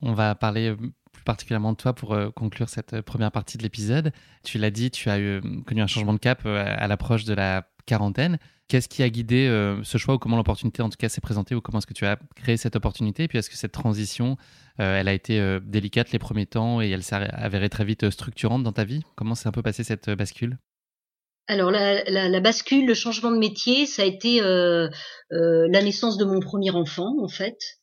[0.00, 0.74] On va parler
[1.28, 4.12] particulièrement de toi pour euh, conclure cette euh, première partie de l'épisode.
[4.44, 7.34] Tu l'as dit, tu as eu, euh, connu un changement de cap à l'approche de
[7.34, 8.38] la quarantaine.
[8.66, 9.48] Qu'est-ce qui a guidé
[9.82, 12.04] ce choix ou comment l'opportunité en tout cas s'est présentée ou comment est-ce que tu
[12.04, 13.24] as créé cette opportunité?
[13.24, 14.36] Et puis est-ce que cette transition,
[14.76, 18.72] elle a été délicate les premiers temps et elle s'est avérée très vite structurante dans
[18.72, 19.02] ta vie?
[19.16, 20.58] Comment s'est un peu passée cette bascule?
[21.46, 26.70] Alors la, bascule, le changement de métier, ça a été la naissance de mon premier
[26.72, 27.77] enfant en fait.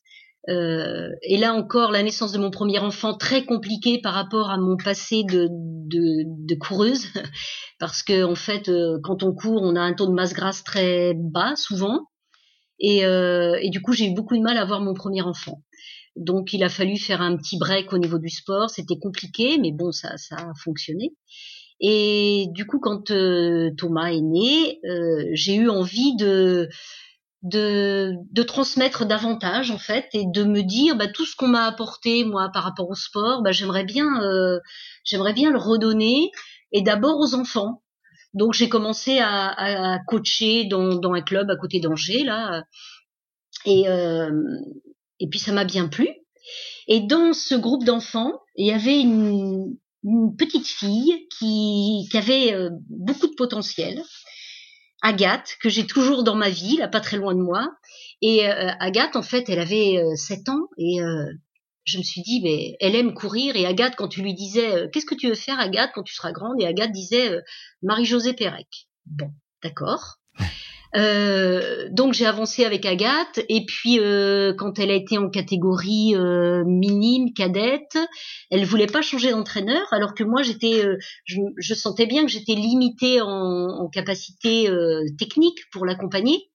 [0.48, 4.58] Euh, et là encore, la naissance de mon premier enfant très compliquée par rapport à
[4.58, 7.06] mon passé de, de, coureuse,
[7.80, 8.70] parce que en fait,
[9.02, 12.06] quand on court, on a un taux de masse grasse très bas souvent,
[12.78, 15.62] et, et du coup, j'ai eu beaucoup de mal à avoir mon premier enfant.
[16.16, 18.70] Donc, il a fallu faire un petit break au niveau du sport.
[18.70, 21.12] C'était compliqué, mais bon, ça, ça a fonctionné.
[21.80, 26.68] Et du coup, quand euh, Thomas est né, euh, j'ai eu envie de,
[27.48, 32.24] de, transmettre davantage en fait et de me dire bah, tout ce qu'on m'a apporté
[32.24, 34.58] moi par rapport au sport, bah, j'aimerais bien, euh,
[35.04, 36.30] j'aimerais bien le redonner
[36.72, 37.82] et d'abord aux enfants.
[38.34, 42.62] Donc j'ai commencé à, coacher dans, un club à côté d'Angers là,
[43.64, 43.86] et
[45.20, 46.08] et puis ça m'a bien plu.
[46.88, 49.76] Et dans ce groupe d'enfants, il y avait une,
[50.38, 54.00] petite fille qui, qui avait euh, beaucoup de potentiel,
[55.06, 57.70] Agathe, que j'ai toujours dans ma vie, là pas très loin de moi.
[58.22, 61.32] Et euh, Agathe, en fait, elle avait euh, 7 ans et euh,
[61.84, 63.54] je me suis dit, mais elle aime courir.
[63.54, 66.32] Et Agathe, quand tu lui disais, qu'est-ce que tu veux faire, Agathe, quand tu seras
[66.32, 67.38] grande Et Agathe disait,
[67.82, 68.88] Marie-Josée Pérec.
[69.06, 69.30] Bon,
[69.62, 70.16] d'accord.
[70.96, 76.14] Euh, donc j'ai avancé avec Agathe et puis euh, quand elle a été en catégorie
[76.14, 77.98] euh, minime cadette,
[78.50, 80.84] elle voulait pas changer d'entraîneur alors que moi j'étais,
[81.24, 84.70] je, sentais bien que j'étais limitée en, en capacité
[85.18, 86.48] technique pour l'accompagner.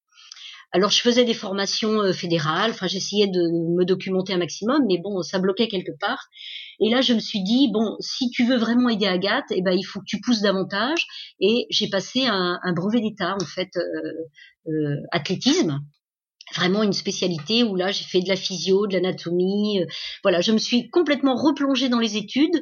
[0.73, 3.41] Alors je faisais des formations euh, fédérales, enfin j'essayais de
[3.75, 6.29] me documenter un maximum, mais bon, ça bloquait quelque part.
[6.81, 9.73] Et là, je me suis dit bon, si tu veux vraiment aider Agathe, eh ben
[9.73, 11.05] il faut que tu pousses davantage.
[11.39, 15.79] Et j'ai passé un, brevet d'état en fait euh, euh, athlétisme
[16.53, 19.85] vraiment une spécialité où là j'ai fait de la physio, de l'anatomie.
[20.21, 22.61] voilà, je me suis complètement replongée dans les études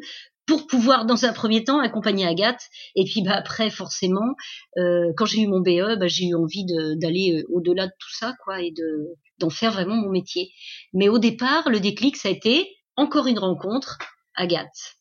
[0.50, 4.34] pour pouvoir dans un premier temps accompagner Agathe et puis bah après forcément
[4.78, 8.12] euh, quand j'ai eu mon BE bah, j'ai eu envie d'aller euh, au-delà de tout
[8.12, 10.50] ça quoi et de d'en faire vraiment mon métier
[10.92, 12.68] mais au départ le déclic ça a été
[13.00, 13.98] encore une rencontre
[14.36, 14.96] Agathe.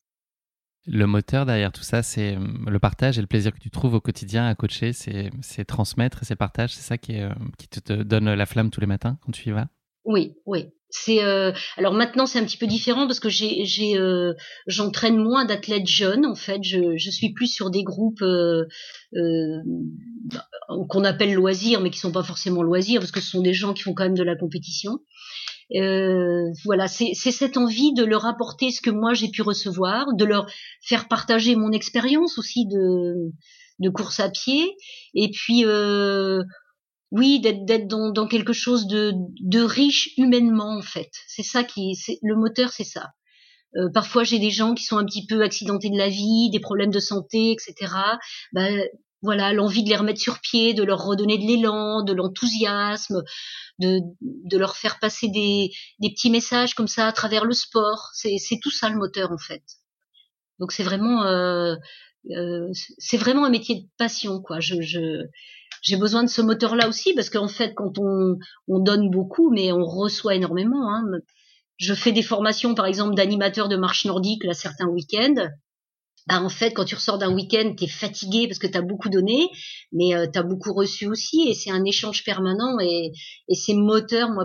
[0.87, 3.95] Le moteur derrière tout ça, c'est euh, le partage et le plaisir que tu trouves
[3.95, 7.81] au quotidien à coacher, c'est transmettre et c'est partage, c'est ça qui, est, qui te,
[7.81, 9.69] te, donne la flamme tous les matins quand tu y vas?
[10.05, 14.33] Oui, oui, c'est euh, alors maintenant c'est un petit peu différent parce que j'ai euh,
[14.67, 16.63] j'entraîne moins d'athlètes jeunes en fait.
[16.63, 18.65] Je, je suis plus sur des groupes euh,
[19.15, 19.59] euh
[20.89, 23.75] qu'on appelle loisirs mais qui sont pas forcément loisirs parce que ce sont des gens
[23.75, 25.01] qui font quand même de la compétition
[25.75, 30.25] euh, voilà c'est cette envie de leur apporter ce que moi j'ai pu recevoir de
[30.25, 30.51] leur
[30.81, 33.33] faire partager mon expérience aussi de
[33.79, 34.77] de course à pied
[35.15, 36.43] et puis euh,
[37.11, 41.11] oui, d'être dans, dans quelque chose de, de riche humainement en fait.
[41.27, 43.13] C'est ça qui, c'est le moteur, c'est ça.
[43.77, 46.61] Euh, parfois, j'ai des gens qui sont un petit peu accidentés de la vie, des
[46.61, 47.93] problèmes de santé, etc.
[48.53, 48.83] Ben,
[49.23, 53.23] voilà, l'envie de les remettre sur pied, de leur redonner de l'élan, de l'enthousiasme,
[53.79, 58.11] de, de leur faire passer des, des petits messages comme ça à travers le sport.
[58.13, 59.63] C'est tout ça le moteur en fait.
[60.61, 61.75] Donc c'est vraiment, euh,
[62.31, 64.61] euh, c'est vraiment un métier de passion quoi.
[64.61, 64.77] Je,
[65.83, 69.73] j'ai besoin de ce moteur-là aussi parce qu'en fait, quand on, on, donne beaucoup, mais
[69.73, 70.93] on reçoit énormément.
[70.93, 71.05] Hein.
[71.77, 75.49] Je fais des formations, par exemple, d'animateurs de marche nordique là certains week-ends.
[76.29, 78.83] Bah, en fait, quand tu ressors d'un week-end, tu es fatigué parce que tu as
[78.83, 79.49] beaucoup donné,
[79.93, 83.13] mais euh, tu as beaucoup reçu aussi, et c'est un échange permanent, et,
[83.55, 84.45] c'est moteur, euh,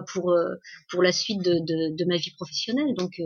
[0.89, 2.93] pour la suite de, ma vie professionnelle.
[2.97, 3.25] Donc, euh,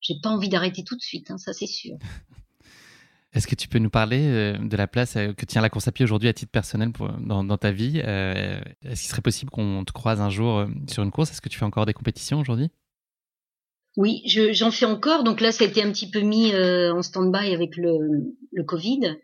[0.00, 1.96] j'ai pas envie d'arrêter tout de suite, hein, ça c'est sûr.
[3.34, 5.86] Est-ce que tu peux nous parler euh, de la place euh, que tient la course
[5.86, 9.92] à pied aujourd'hui à titre personnel dans, ta vie Est-ce qu'il serait possible qu'on te
[9.92, 11.30] croise un jour sur une course?
[11.32, 12.70] Est-ce que tu fais encore des compétitions aujourd'hui?
[13.96, 15.24] Oui, j'en fais encore.
[15.24, 19.16] Donc là, ça a été un petit peu mis en stand-by avec le, Covid.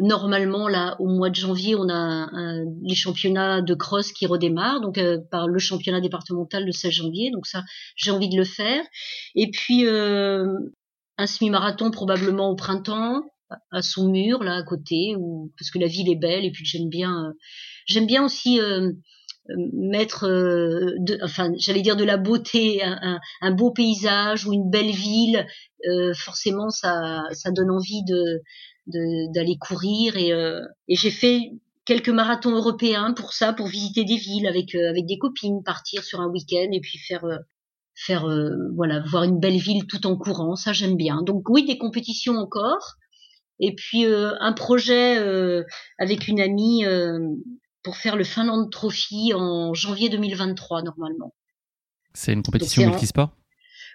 [0.00, 2.28] normalement, là, au mois de janvier, on a
[2.82, 7.30] les championnats de cross qui redémarrent, donc par le championnat départemental le 16 janvier.
[7.30, 7.62] Donc ça,
[7.96, 8.82] j'ai envie de le faire.
[9.36, 13.22] Et puis, un semi-marathon probablement au printemps
[13.70, 15.14] à Saumur là à côté
[15.58, 17.32] parce que la ville est belle et puis j'aime bien euh,
[17.86, 18.92] j'aime bien aussi euh, euh,
[19.72, 24.90] mettre de, enfin j'allais dire de la beauté un, un, beau paysage ou une belle
[24.90, 25.46] ville
[26.14, 28.42] forcément ça ça donne envie de
[29.32, 30.30] d'aller courir et,
[30.88, 31.52] et j'ai fait
[31.84, 36.20] quelques marathons européens pour ça pour visiter des villes avec avec des copines partir sur
[36.20, 37.24] un week-end et puis faire
[37.98, 41.22] faire euh, voilà voir une belle ville tout en courant ça j'aime bien.
[41.22, 42.94] Donc oui des compétitions encore.
[43.60, 45.64] Et puis euh, un projet euh,
[45.98, 46.84] avec une amie
[47.88, 51.32] pour faire le Finland Trophy en janvier 2023 normalement
[52.12, 53.30] c'est une compétition multisport?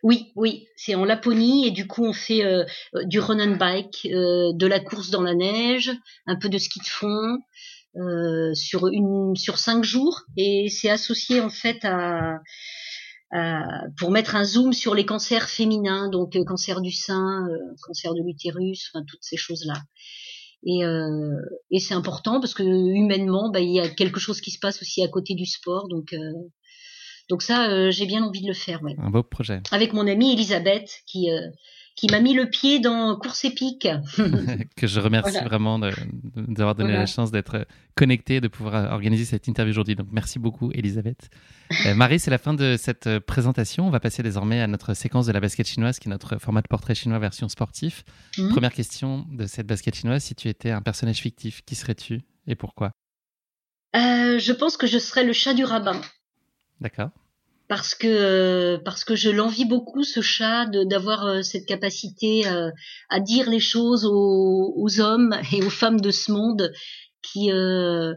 [0.02, 2.64] Oui, oui, c'est en Laponie et du coup on fait euh,
[3.04, 5.92] du run and bike, euh, de la course dans la neige,
[6.26, 7.38] un peu de ski de fond
[7.98, 12.40] euh, sur une sur cinq jours et c'est associé en fait à,
[13.98, 17.48] pour mettre un zoom sur les cancers féminins, donc cancer du sein,
[17.84, 19.76] cancer de l'utérus, enfin toutes ces choses là.
[20.66, 20.82] Et,
[21.72, 24.82] et c'est important parce que humainement, bah, il y a quelque chose qui se passe
[24.82, 26.14] aussi à côté du sport, donc
[27.30, 28.82] donc ça, euh, j'ai bien envie de le faire.
[28.84, 28.96] Ouais.
[28.98, 29.62] Un beau projet.
[29.72, 31.48] Avec mon amie Elisabeth, qui euh,
[31.96, 33.88] qui m'a mis le pied dans course épique.
[34.76, 39.72] que je remercie vraiment d'avoir donné la chance d'être connecté, de pouvoir organiser cette interview
[39.72, 39.96] aujourd'hui.
[39.96, 41.30] Donc merci beaucoup, Elisabeth.
[41.86, 43.88] Euh, Marie, c'est la fin de cette présentation.
[43.88, 46.62] On va passer désormais à notre séquence de la basket chinoise, qui est notre format
[46.62, 48.04] de portrait chinois version sportif.
[48.38, 48.50] Mhm.
[48.50, 52.56] Première question de cette basket chinoise si tu étais un personnage fictif, qui serais-tu et
[52.56, 52.92] pourquoi?
[53.94, 56.02] Je pense que je serais le chat du rabbin.
[56.82, 57.10] D'accord.
[57.68, 62.70] Parce que parce que je l'envie beaucoup ce chat d'avoir euh, cette capacité euh,
[63.10, 66.72] à dire les choses aux, hommes et aux femmes de ce monde
[67.22, 68.14] qui euh,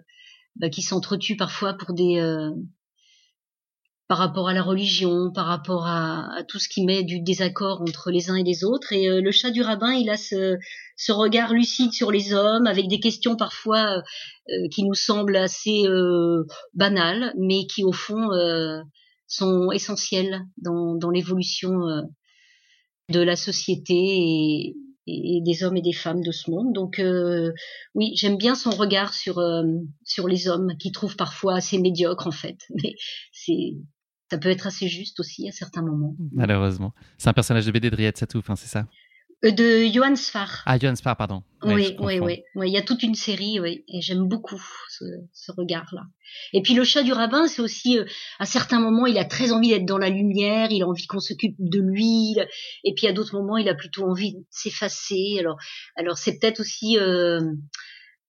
[0.57, 2.21] bah, qui s'entretuent parfois pour des
[4.09, 8.13] par rapport à la religion, par rapport à, tout ce qui met du désaccord entre
[8.13, 8.93] les uns et les autres.
[8.93, 10.57] Et le chat du rabbin, il a ce,
[10.97, 14.03] ce regard lucide sur les hommes, avec des questions parfois
[14.49, 16.45] euh, qui nous semblent assez euh,
[16.75, 18.81] banales, mais qui au fond euh,
[19.27, 21.73] sont essentielles dans, dans l'évolution
[23.09, 26.73] de la société et, et, des hommes et des femmes de ce monde.
[26.73, 27.03] Donc
[27.95, 29.41] oui, j'aime bien son regard sur
[30.05, 32.95] sur les hommes qui trouvent parfois assez médiocres en fait, mais
[33.33, 33.77] c'est
[34.31, 36.17] ça peut être assez juste aussi à certains moments.
[36.33, 38.81] Malheureusement, c'est un personnage de BD de Riyad Satouf, hein, c'est ça?
[38.81, 39.06] euh,
[39.43, 40.63] de Johan Sfar.
[40.67, 41.43] Ah, Johan Sfar, pardon.
[41.63, 46.03] oui, oui, oui, Il y a toute une série, oui, et j'aime beaucoup ce, regard-là.
[46.53, 48.05] Et puis le chat du rabbin, c'est aussi, euh,
[48.39, 51.21] à certains moments, il a très envie d'être dans la lumière, il a envie qu'on
[51.21, 52.37] s'occupe de lui,
[52.85, 55.37] et puis à d'autres moments, il a plutôt envie de s'effacer.
[55.39, 55.57] Alors,
[55.97, 57.41] alors c'est peut-être aussi euh,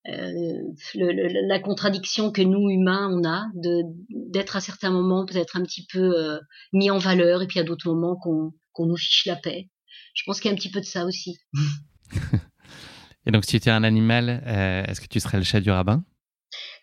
[0.05, 5.85] la contradiction que nous humains on a de d'être à certains moments peut-être un petit
[5.91, 6.39] peu
[6.73, 9.69] mis en valeur, et puis à d'autres moments qu'on qu'on nous fiche la paix
[10.17, 11.39] je pense qu'il y a un petit peu de ça aussi.
[13.25, 15.69] Et donc, si tu étais un animal, euh, est-ce que tu serais le chat du
[15.69, 16.03] rabbin?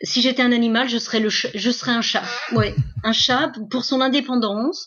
[0.03, 2.25] Si j'étais un animal, je serais, le je serais un chat.
[2.53, 4.87] Ouais, un chat pour son indépendance,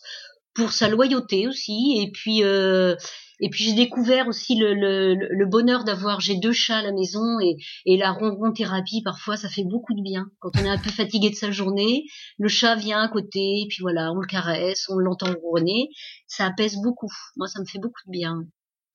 [0.54, 1.98] pour sa loyauté aussi.
[2.00, 2.94] Et puis, euh,
[3.40, 6.92] et puis j'ai découvert aussi le, le, le bonheur d'avoir, j'ai deux chats à la
[6.92, 10.30] maison et, et la ronron thérapie, parfois, ça fait beaucoup de bien.
[10.38, 12.04] Quand on est un peu fatigué de sa journée,
[12.38, 15.90] le chat vient à côté, et puis voilà, on le caresse, on l'entend ronronner.
[16.26, 17.10] Ça apaise beaucoup.
[17.36, 18.44] Moi, ça me fait beaucoup de bien.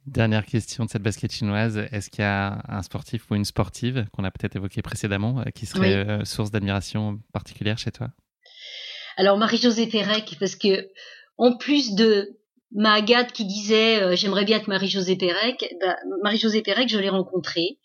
[0.06, 1.78] Dernière question de cette basket chinoise.
[1.92, 5.50] Est-ce qu'il y a un sportif ou une sportive qu'on a peut-être évoqué précédemment euh,
[5.56, 8.10] qui serait euh, source d'admiration particulière chez toi?
[9.16, 10.90] Alors Marie-Josée Pérec, parce que
[11.38, 12.38] en plus de
[12.74, 17.10] ma Agathe qui disait euh, j'aimerais bien être Marie-Josée Pérec, bah, Marie-Josée Pérec, je l'ai
[17.10, 17.80] rencontrée.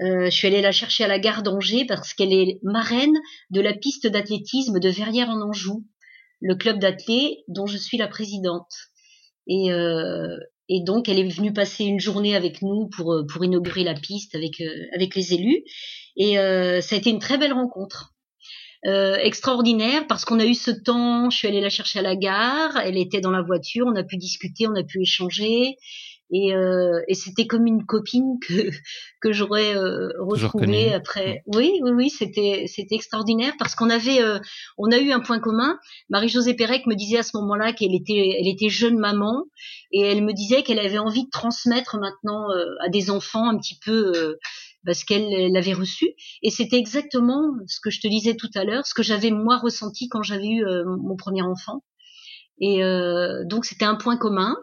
[0.00, 3.14] Euh, je suis allée la chercher à la gare d'Angers parce qu'elle est marraine
[3.50, 5.84] de la piste d'athlétisme de Verrières en Anjou,
[6.40, 8.72] le club d'athlètes dont je suis la présidente.
[9.46, 10.36] Et, euh,
[10.68, 14.34] et donc elle est venue passer une journée avec nous pour pour inaugurer la piste
[14.34, 14.60] avec
[14.94, 15.62] avec les élus.
[16.16, 18.13] Et ça a été une très belle rencontre.
[18.86, 21.30] Euh, extraordinaire parce qu'on a eu ce temps.
[21.30, 22.76] Je suis allée la chercher à la gare.
[22.76, 23.86] Elle était dans la voiture.
[23.86, 25.76] On a pu discuter, on a pu échanger.
[26.30, 28.52] Et, euh, et c'était comme une copine que
[29.20, 31.42] que j'aurais euh, retrouvée après.
[31.46, 34.38] Oui, oui, oui, c'était c'était extraordinaire parce qu'on avait euh,
[34.78, 35.78] on a eu un point commun.
[36.08, 39.44] Marie-Josée Pérec me disait à ce moment-là qu'elle était elle était jeune maman
[39.92, 43.56] et elle me disait qu'elle avait envie de transmettre maintenant euh, à des enfants un
[43.58, 44.36] petit peu
[44.84, 46.06] parce qu'elle l'avait reçu.
[46.42, 49.58] Et c'était exactement ce que je te disais tout à l'heure, ce que j'avais moi
[49.58, 51.82] ressenti quand j'avais eu euh, mon premier enfant.
[52.60, 54.56] Et euh, donc c'était un point commun.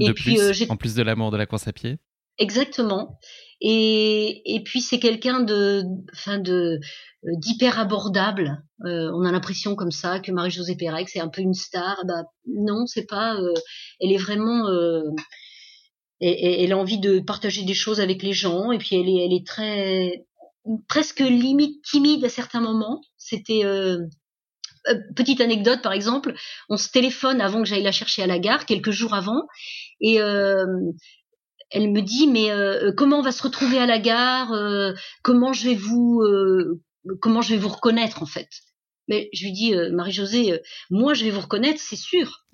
[0.00, 1.98] et puis euh, en plus de l'amour de la course à pied.
[2.38, 3.18] Exactement.
[3.60, 6.80] Et, et puis c'est quelqu'un de, enfin de
[7.24, 8.62] d'hyper abordable.
[8.80, 11.96] on a l'impression comme ça que Marie-Josée Pérec c'est un peu une star.
[12.06, 13.38] Bah non, c'est pas.
[14.00, 14.68] elle est vraiment
[16.20, 19.24] et, elle a envie de partager des choses avec les gens et puis elle est,
[19.24, 20.26] elle est très
[20.88, 23.00] presque limite timide à certains moments.
[23.18, 23.98] C'était euh,
[24.88, 26.34] euh, petite anecdote par exemple,
[26.68, 29.46] on se téléphone avant que j'aille la chercher à la gare quelques jours avant
[30.00, 30.66] et euh,
[31.70, 34.52] elle me dit mais euh, comment on va se retrouver à la gare
[35.22, 36.22] Comment je vais vous
[37.20, 38.48] comment je vais vous reconnaître en fait?
[39.08, 40.60] Mais je lui dis, Marie-Josée,
[40.90, 42.44] moi je vais vous reconnaître, c'est sûr.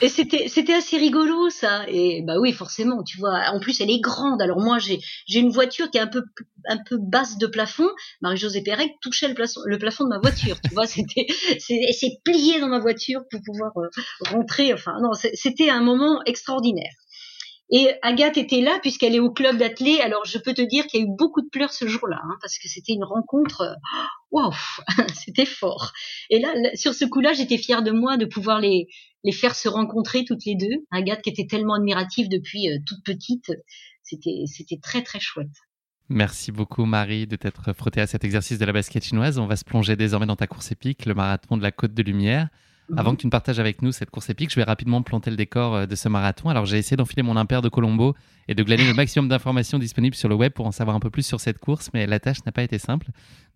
[0.00, 1.84] Et c'était assez rigolo ça.
[1.88, 3.50] Et bah oui, forcément, tu vois.
[3.52, 4.40] En plus, elle est grande.
[4.42, 5.00] Alors moi, j'ai
[5.38, 7.88] une voiture qui est un peu basse de plafond.
[8.20, 10.56] Marie-Josée Pérec touchait le plafond le plafond de ma voiture.
[10.60, 11.26] Tu vois, c'était
[11.58, 13.88] c'est pliée dans ma voiture pour pouvoir euh,
[14.30, 14.72] rentrer.
[14.72, 16.92] Enfin non, c'était un moment extraordinaire.
[17.70, 20.00] Et Agathe était là puisqu'elle est au club d'athlée.
[20.00, 22.36] Alors je peux te dire qu'il y a eu beaucoup de pleurs ce jour-là hein,
[22.40, 23.62] parce que c'était une rencontre.
[23.62, 23.74] Euh,
[24.30, 24.52] waouh,
[25.14, 25.92] c'était fort.
[26.30, 28.88] Et là, sur ce coup-là, j'étais fière de moi de pouvoir les
[29.24, 30.84] les faire se rencontrer toutes les deux.
[30.90, 33.50] Agathe qui était tellement admirative depuis euh, toute petite,
[34.02, 35.48] c'était c'était très très chouette.
[36.10, 39.38] Merci beaucoup Marie de t'être frottée à cet exercice de la basket chinoise.
[39.38, 42.02] On va se plonger désormais dans ta course épique, le marathon de la Côte de
[42.02, 42.50] Lumière.
[42.88, 42.98] Mhm.
[42.98, 45.36] Avant que tu ne partages avec nous cette course épique, je vais rapidement planter le
[45.36, 46.50] décor euh, de ce marathon.
[46.50, 48.14] Alors j'ai essayé d'enfiler mon impair de Colombo
[48.46, 51.10] et de glaner le maximum d'informations disponibles sur le web pour en savoir un peu
[51.10, 53.06] plus sur cette course, mais la tâche n'a pas été simple.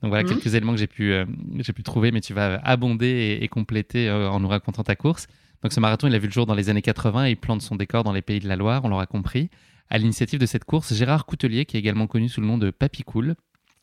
[0.02, 0.30] Donc voilà mhm.
[0.30, 1.26] quelques éléments que j'ai pu, euh,
[1.58, 5.26] j'ai pu trouver, mais tu vas abonder et, compléter euh, en nous racontant ta course.
[5.62, 7.62] Donc ce marathon, il a vu le jour dans les années 80 et il plante
[7.62, 9.50] son décor dans les pays de la Loire, on l'aura compris.
[9.90, 12.70] À l'initiative de cette course, Gérard Coutelier, qui est également connu sous le nom de
[12.70, 13.34] Papy Cool.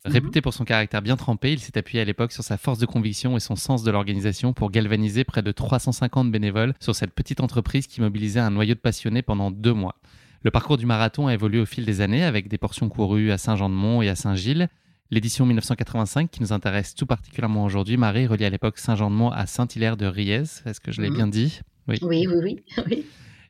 [0.06, 2.86] Réputé pour son caractère bien trempé, il s'est appuyé à l'époque sur sa force de
[2.86, 7.42] conviction et son sens de l'organisation pour galvaniser près de 350 bénévoles sur cette petite
[7.42, 9.96] entreprise qui mobilisait un noyau de passionnés pendant deux mois.
[10.44, 13.40] Le parcours du marathon a évolué au fil des années avec des portions courues à
[13.40, 14.70] Saint-Jean-de-Mont et à Saint-Gilles.
[15.10, 19.98] L'édition 1985 qui nous intéresse tout particulièrement aujourd'hui, Marie, relie à l'époque Saint-Jean-de-Mont à Saint-Hilaire
[19.98, 20.44] de Riez.
[20.66, 21.16] Est-ce que je l'ai mhm.
[21.16, 21.62] bien dit?
[21.88, 21.98] Oui.
[22.04, 23.06] oui, oui, oui.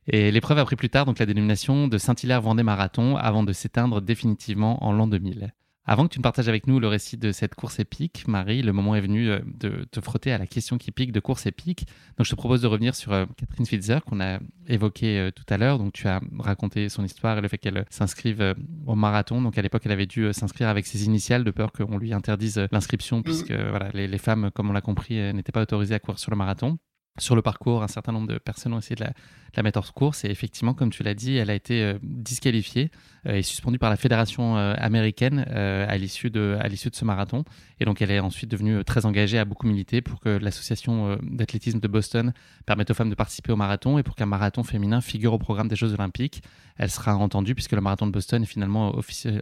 [0.08, 4.02] Et l'épreuve a pris plus tard donc la dénomination de Saint-Hilaire-Vendée Marathon avant de s'éteindre
[4.02, 5.52] définitivement en l'an 2000.
[5.88, 8.74] Avant que tu ne partages avec nous le récit de cette course épique, Marie, le
[8.74, 11.86] moment est venu euh, de te frotter à la question qui pique de course épique.
[12.18, 15.46] Donc je te propose de revenir sur euh, Catherine Switzer qu'on a évoquée euh, tout
[15.48, 15.78] à l'heure.
[15.78, 18.56] Donc tu as raconté son histoire et le fait qu'elle s'inscrive
[18.88, 19.44] au marathon.
[19.44, 22.68] Donc à l'époque, elle avait dû s'inscrire avec ses initiales de peur qu'on lui interdise
[22.72, 23.24] l'inscription mmh.
[23.24, 26.38] puisque voilà, les, femmes, comme on l'a compris, n'étaient pas autorisées à courir sur le
[26.38, 26.80] marathon
[27.18, 30.26] sur le parcours, un certain nombre de personnes ont essayé de la, mettre hors course
[30.26, 32.92] et effectivement, comme tu l'as dit, elle a été euh, disqualifiée
[33.26, 37.06] euh, et suspendue par la fédération euh, américaine à l'issue de à l'issue de ce
[37.06, 37.46] marathon.
[37.80, 41.80] Et donc, elle est ensuite devenue très engagée, à beaucoup milité pour que l'association d'athlétisme
[41.80, 42.34] de Boston
[42.66, 45.70] permette aux femmes de participer au marathon et pour qu'un marathon féminin figure au programme
[45.70, 46.44] des Jeux Olympiques.
[46.78, 48.94] Elle sera entendue puisque le marathon de Boston est finalement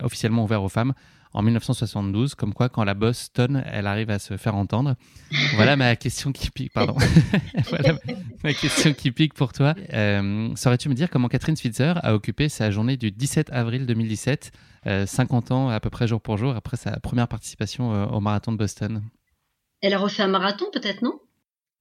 [0.01, 0.93] officiellement ouvert aux femmes
[1.34, 4.95] en 1972, comme quoi quand la Boston, elle arrive à se faire entendre.
[5.55, 6.95] Voilà ma question qui pique, pardon.
[7.69, 7.95] voilà
[8.43, 9.73] ma question qui pique pour toi.
[9.93, 14.51] Euh, saurais-tu me dire comment Catherine Switzer a occupé sa journée du 17 avril 2017,
[15.05, 18.19] 50 euh, ans à peu près jour pour jour après sa première participation euh, au
[18.19, 19.01] marathon de Boston?
[19.81, 21.19] Elle a refait un marathon peut-être, non?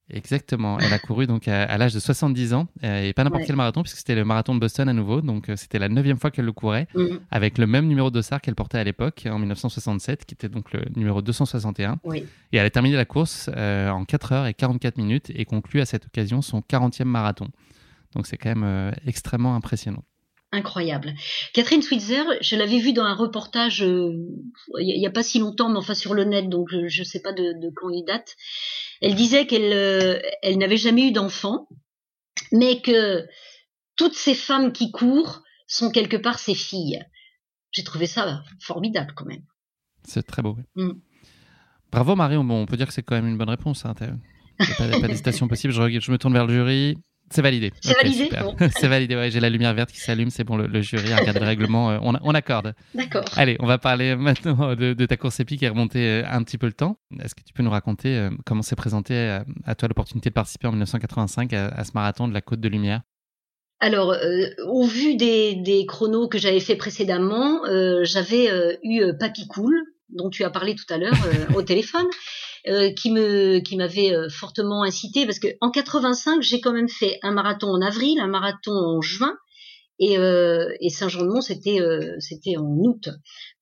[0.09, 0.79] Exactement.
[0.79, 3.83] Elle a couru donc à, l'âge de 70 ans euh, et pas n'importe quel marathon
[3.83, 5.21] puisque c'était le marathon de Boston à nouveau.
[5.21, 7.19] Donc euh, c'était la neuvième fois qu'elle le courait mhm.
[7.31, 10.73] avec le même numéro de dossard qu'elle portait à l'époque en 1967 qui était donc
[10.73, 11.99] le numéro 261.
[12.13, 12.25] Et
[12.57, 15.85] elle a terminé la course euh, en 4 heures et 44 minutes et conclut à
[15.85, 17.47] cette occasion son 40e marathon.
[18.15, 20.03] Donc c'est quand même extrêmement impressionnant
[20.55, 21.15] incroyable.
[21.55, 25.79] Catherine Switzer, je l'avais vue dans un reportage il n'y a, pas si longtemps, mais
[25.79, 28.35] enfin sur le net, donc je ne sais pas de, de quand il date.
[29.03, 31.67] Elle disait qu'elle euh, elle n'avait jamais eu d'enfant,
[32.53, 33.27] mais que
[33.97, 37.03] toutes ces femmes qui courent sont quelque part ses filles.
[37.71, 39.43] J'ai trouvé ça formidable quand même.
[40.03, 40.57] C'est très beau.
[40.75, 40.91] Mm.
[41.91, 43.85] Bravo Marie, bon, on peut dire que c'est quand même une bonne réponse.
[43.85, 43.93] Hein.
[43.93, 45.73] pas, pas d'hésitation possible.
[45.73, 46.97] Je, je, me tourne vers le jury.
[47.29, 47.71] C'est validé.
[47.81, 48.29] C'est validé.
[48.79, 49.15] c'est validé.
[49.15, 50.29] Ouais, j'ai la lumière verte qui s'allume.
[50.29, 50.57] C'est bon.
[50.57, 51.91] Le, jury regarde le règlement.
[51.91, 52.75] Euh, on, on, accorde.
[52.93, 53.25] D'accord.
[53.35, 56.67] Allez, on va parler maintenant de, ta course épique et remonter euh, un petit peu
[56.67, 56.97] le temps.
[57.23, 60.67] Est-ce que tu peux nous raconter euh, comment s'est présentée à, toi l'opportunité de participer
[60.67, 63.01] en 1985 à, ce marathon de la Côte de Lumière?
[63.79, 64.15] Alors,
[64.65, 67.61] au vu des, des chronos que j'avais fait précédemment,
[68.03, 69.75] j'avais eu Papy Cool,
[70.09, 71.17] dont tu as parlé tout à l'heure
[71.55, 72.05] au téléphone,
[72.67, 76.87] euh, qui me qui m'avait euh, fortement incité parce que en 85 j'ai quand même
[76.87, 79.35] fait un marathon en avril, un marathon en juin
[79.99, 81.79] et, euh, et Saint-Jean-de-Mont c'était
[82.19, 83.09] c'était en août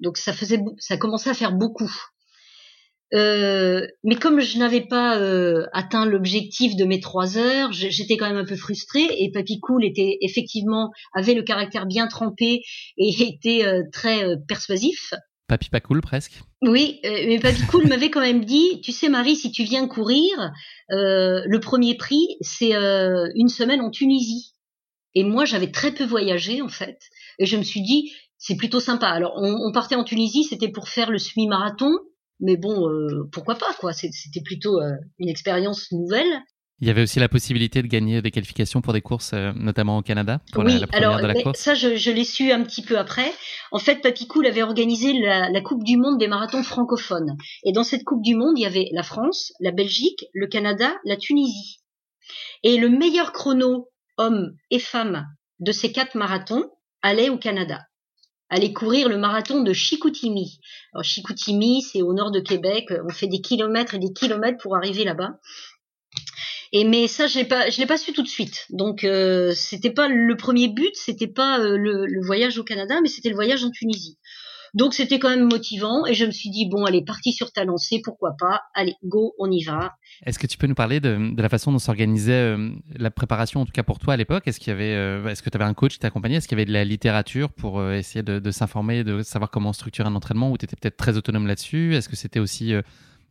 [0.01, 1.91] donc ça faisait ça commençait à faire beaucoup
[3.13, 5.15] mais comme je n'avais pas
[5.73, 9.05] atteint l'objectif de mes trois heures, j'étais quand même un peu frustrée.
[9.17, 12.61] Et Papy Cool était effectivement avait le caractère bien trempé
[12.97, 15.13] et était très persuasif.
[15.51, 16.43] Papy pas presque.
[16.61, 19.85] Oui, euh, mais Papy cool m'avait quand même dit, tu sais Marie, si tu viens
[19.85, 20.53] courir,
[20.91, 24.53] euh, le premier prix c'est euh, une semaine en Tunisie.
[25.13, 27.01] Et moi j'avais très peu voyagé en fait,
[27.37, 29.07] et je me suis dit c'est plutôt sympa.
[29.07, 31.91] Alors on, partait en Tunisie, c'était pour faire le semi-marathon,
[32.39, 32.87] mais bon
[33.33, 33.91] pourquoi pas quoi.
[33.91, 34.79] C'était plutôt
[35.19, 36.31] une expérience nouvelle.
[36.81, 39.99] Il y avait aussi la possibilité de gagner des qualifications pour des courses, euh, notamment
[39.99, 41.21] au Canada, pour oui, alors,
[41.55, 43.31] Ça, je, l'ai su un petit peu après.
[43.71, 47.37] En fait, Papy avait organisé la, Coupe du Monde des marathons francophones.
[47.63, 50.91] Et dans cette Coupe du Monde, il y avait la France, la Belgique, le Canada,
[51.05, 51.77] la Tunisie.
[52.63, 55.27] Et le meilleur chrono, homme et femme,
[55.59, 56.65] de ces quatre marathons
[57.03, 57.79] allait au Canada
[58.51, 60.59] aller courir le marathon de Chicoutimi.
[60.93, 62.91] Alors Chicoutimi, c'est au nord de Québec.
[63.07, 65.39] On fait des kilomètres et des kilomètres pour arriver là-bas.
[66.73, 68.65] Mais ça, je l'ai pas, je l'ai pas su tout de suite.
[68.69, 73.09] Donc euh, c'était pas le premier but, c'était pas euh, le, voyage au Canada, mais
[73.09, 74.17] c'était le voyage en Tunisie.
[74.73, 77.65] Donc c'était quand même motivant et je me suis dit bon allez parti sur ta
[77.65, 78.61] lancée pourquoi pas?
[78.73, 79.95] Allez go on y va.
[80.25, 83.65] Est-ce que tu peux nous parler de, la façon dont s'organisait euh, la préparation en
[83.65, 84.43] tout cas pour toi à l'époque?
[84.47, 86.37] Est-ce qu'il y avait euh, est-ce que tu avais un coach qui t'accompagnait?
[86.37, 89.73] Est-ce qu'il y avait de la littérature pour essayer de, de s'informer de savoir comment
[89.73, 91.93] structurer un entraînement ou tu étais peut-être très autonome là-dessus?
[91.95, 92.73] Est-ce que c'était aussi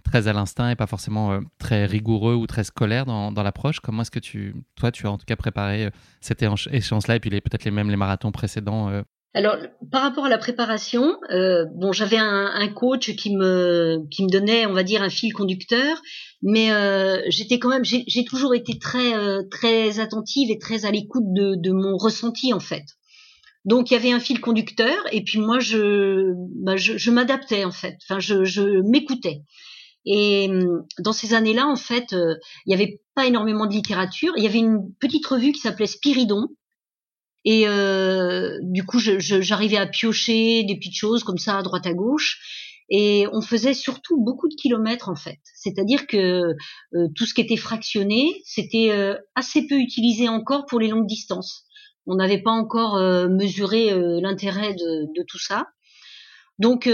[0.04, 4.10] très à l'instinct et pas forcément très rigoureux ou très scolaire dans, l'approche Comment est-ce
[4.10, 5.90] que tu toi tu as en tout cas préparé
[6.20, 9.58] cette échéance-là et puis peut-être les mêmes les marathons précédents alors,
[9.92, 14.66] par rapport à la préparation, euh, bon, j'avais un, coach qui me qui me donnait,
[14.66, 16.02] on va dire, un fil conducteur,
[16.42, 20.90] mais euh, j'étais quand même, j'ai toujours été très euh, très attentive et très à
[20.90, 22.84] l'écoute de, mon ressenti en fait.
[23.64, 26.32] Donc il y avait un fil conducteur et puis moi je
[26.64, 27.98] bah, je, m'adaptais en fait.
[28.08, 29.42] Enfin, je m'écoutais.
[30.06, 32.34] Et hum, dans ces années-là, en fait, euh,
[32.66, 34.32] il n'y avait pas énormément de littérature.
[34.36, 36.48] Il y avait une petite revue qui s'appelait Spiridon,
[37.44, 41.94] et euh, du coup, j'arrivais à piocher des petites choses comme ça à droite à
[41.94, 42.38] gauche.
[42.92, 45.38] Et on faisait surtout beaucoup de kilomètres en fait.
[45.54, 46.54] C'est-à-dire que
[46.94, 51.06] euh, tout ce qui était fractionné, c'était euh, assez peu utilisé encore pour les longues
[51.06, 51.66] distances.
[52.06, 53.90] On n'avait pas encore euh, mesuré
[54.20, 55.66] l'intérêt de, de, tout ça.
[56.60, 56.88] Donc,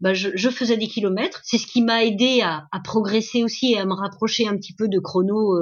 [0.00, 1.40] bah, je, faisais des kilomètres.
[1.42, 4.88] C'est ce qui m'a aidé à, progresser aussi et à me rapprocher un petit peu
[4.88, 5.58] de chrono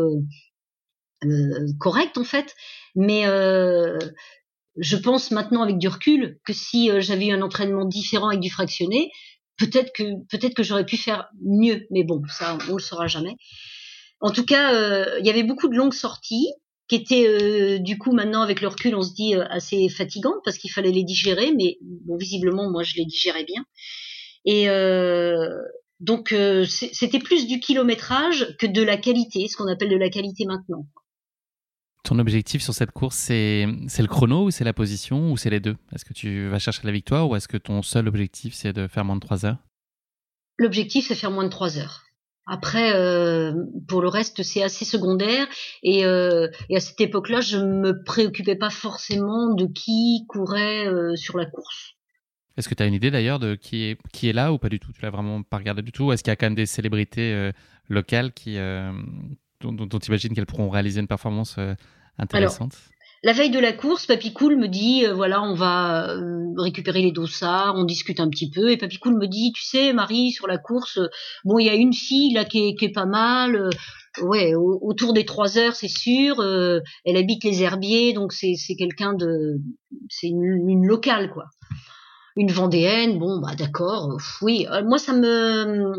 [1.79, 2.55] correct en fait.
[2.95, 3.99] Mais euh,
[4.77, 8.41] je pense maintenant avec du recul que si euh, j'avais eu un entraînement différent avec
[8.41, 9.11] du fractionné,
[9.57, 11.87] peut-être que peut-être que j'aurais pu faire mieux.
[11.91, 13.37] Mais bon, ça on le saura jamais.
[14.20, 16.53] En tout cas, euh, il y avait beaucoup de longues sorties
[16.93, 20.70] qui étaient du coup maintenant avec le recul, on se dit assez fatigantes parce qu'il
[20.70, 21.53] fallait les digérer.
[21.57, 23.64] Mais bon, visiblement moi je les digérais bien.
[24.45, 24.66] Et
[26.01, 26.34] donc
[26.66, 30.86] c'était plus du kilométrage que de la qualité, ce qu'on appelle de la qualité maintenant.
[32.05, 35.61] Ton objectif sur cette course, c'est le chrono ou c'est la position ou c'est les
[35.61, 35.76] deux?
[35.95, 38.86] Est-ce que tu vas chercher la victoire ou est-ce que ton seul objectif, c'est de
[38.86, 39.57] faire moins de 3 heures?
[40.59, 42.03] L'objectif, c'est faire moins de 3 heures.
[42.47, 43.53] Après, euh,
[43.86, 45.47] pour le reste, c'est assez secondaire.
[45.82, 51.14] Et, euh, et à cette époque-là, je me préoccupais pas forcément de qui courait euh,
[51.16, 51.93] sur la course.
[52.57, 54.68] Est-ce que tu as une idée d'ailleurs de qui est, qui est là ou pas
[54.68, 54.93] du tout?
[54.93, 56.12] Tu l'as vraiment pas regardé du tout?
[56.12, 57.53] Est-ce qu'il y a quand même des célébrités
[57.88, 58.93] locales qui, euh,
[59.61, 61.57] dont, tu imagines qu'elles pourront réaliser une performance
[62.18, 62.76] intéressante?
[63.25, 67.03] La veille de la course, Papy Cool me dit euh, voilà, on va euh, récupérer
[67.03, 68.70] les dossards, on discute un petit peu.
[68.70, 70.99] Et Papy Cool me dit tu sais, Marie, sur la course,
[71.45, 73.70] bon, il y a une fille là qui est, pas mal.
[74.23, 76.43] ouais, autour des trois heures, c'est sûr.
[76.43, 79.61] elle habite les Herbiers, donc c'est quelqu'un de,
[80.09, 81.45] c'est une, une, locale quoi.
[82.35, 84.66] Une Vendéenne, bon bah d'accord, oui.
[84.85, 85.93] moi ça me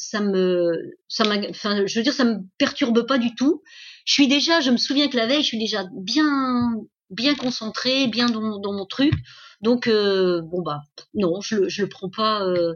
[0.00, 3.62] ça me, ça enfin, je veux dire, ça me perturbe pas du tout.
[4.04, 6.72] Je suis déjà, je me souviens que la veille, je suis déjà bien,
[7.10, 9.12] bien concentrée, bien dans, mon truc.
[9.60, 10.80] Donc, euh, bon bah,
[11.14, 12.74] non, je le, le prends pas euh,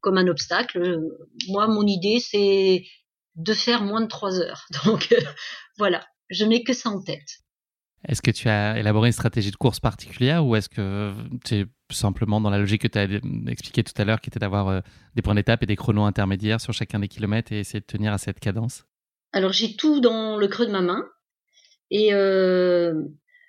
[0.00, 1.00] comme un obstacle.
[1.48, 2.84] Moi, mon idée, c'est
[3.36, 4.66] de faire moins de trois heures.
[4.84, 5.20] Donc, euh,
[5.78, 7.40] voilà, je n'ai que ça en tête.
[8.08, 11.12] Est-ce que tu as élaboré une stratégie de course particulière ou est-ce que
[11.44, 13.06] tu es simplement dans la logique que tu as
[13.48, 14.82] expliqué tout à l'heure, qui était d'avoir
[15.14, 18.12] des points d'étape et des chronos intermédiaires sur chacun des kilomètres et essayer de tenir
[18.12, 18.84] à cette cadence?
[19.32, 21.04] Alors j'ai tout dans le creux de ma main
[21.90, 22.94] et euh,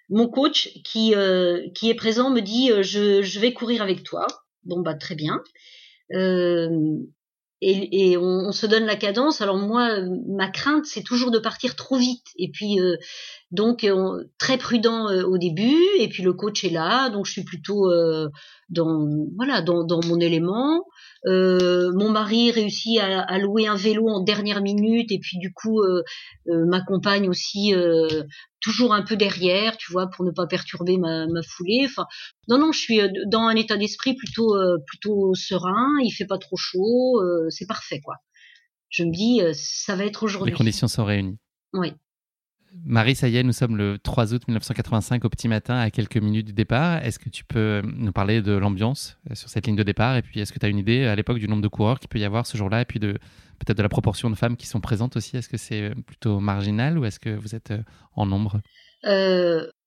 [0.10, 4.28] mon coach qui, euh, qui est présent me dit je, je, vais courir avec toi.
[4.64, 5.42] Bon bah très bien.
[7.66, 9.40] Et, et on, se donne la cadence.
[9.40, 12.28] Alors moi, ma crainte, c'est toujours de partir trop vite.
[12.38, 12.78] Et puis
[13.54, 17.32] donc euh, très prudent euh, au début, et puis le coach est là, donc je
[17.32, 18.30] suis plutôt euh,
[18.70, 20.84] dans voilà dans, dans mon élément.
[21.26, 25.82] Mon mari réussit à, à, louer un vélo en dernière minute, et puis du coup
[26.45, 27.74] m'accompagne aussi
[28.61, 31.84] toujours un peu derrière, tu vois, pour ne pas perturber ma, ma foulée.
[31.86, 32.05] Enfin,
[32.47, 34.55] non, non, je suis dans un état d'esprit plutôt
[34.88, 35.97] plutôt serein.
[36.03, 38.15] Il fait pas trop chaud, c'est parfait, quoi.
[38.89, 40.51] Je me dis, ça va être aujourd'hui.
[40.51, 41.38] Les conditions sont réunies.
[41.74, 41.93] Oui.
[42.86, 46.18] Marie, ça y est, nous sommes le 3 août 1985 au petit matin, à quelques
[46.18, 47.04] minutes du départ.
[47.04, 50.18] Est-ce que tu peux euh, nous parler de l'ambiance euh, sur cette ligne de départ?
[50.18, 52.10] Et puis, est-ce que tu as une idée à l'époque du nombre de coureurs qu'il
[52.10, 52.82] peut y avoir ce jour-là?
[52.82, 53.14] Et puis, de,
[53.60, 56.42] peut-être de la proportion de femmes qui sont présentes aussi Est-ce que c'est euh, plutôt
[56.42, 57.74] marginal ou est-ce que vous êtes
[58.16, 58.60] en nombre?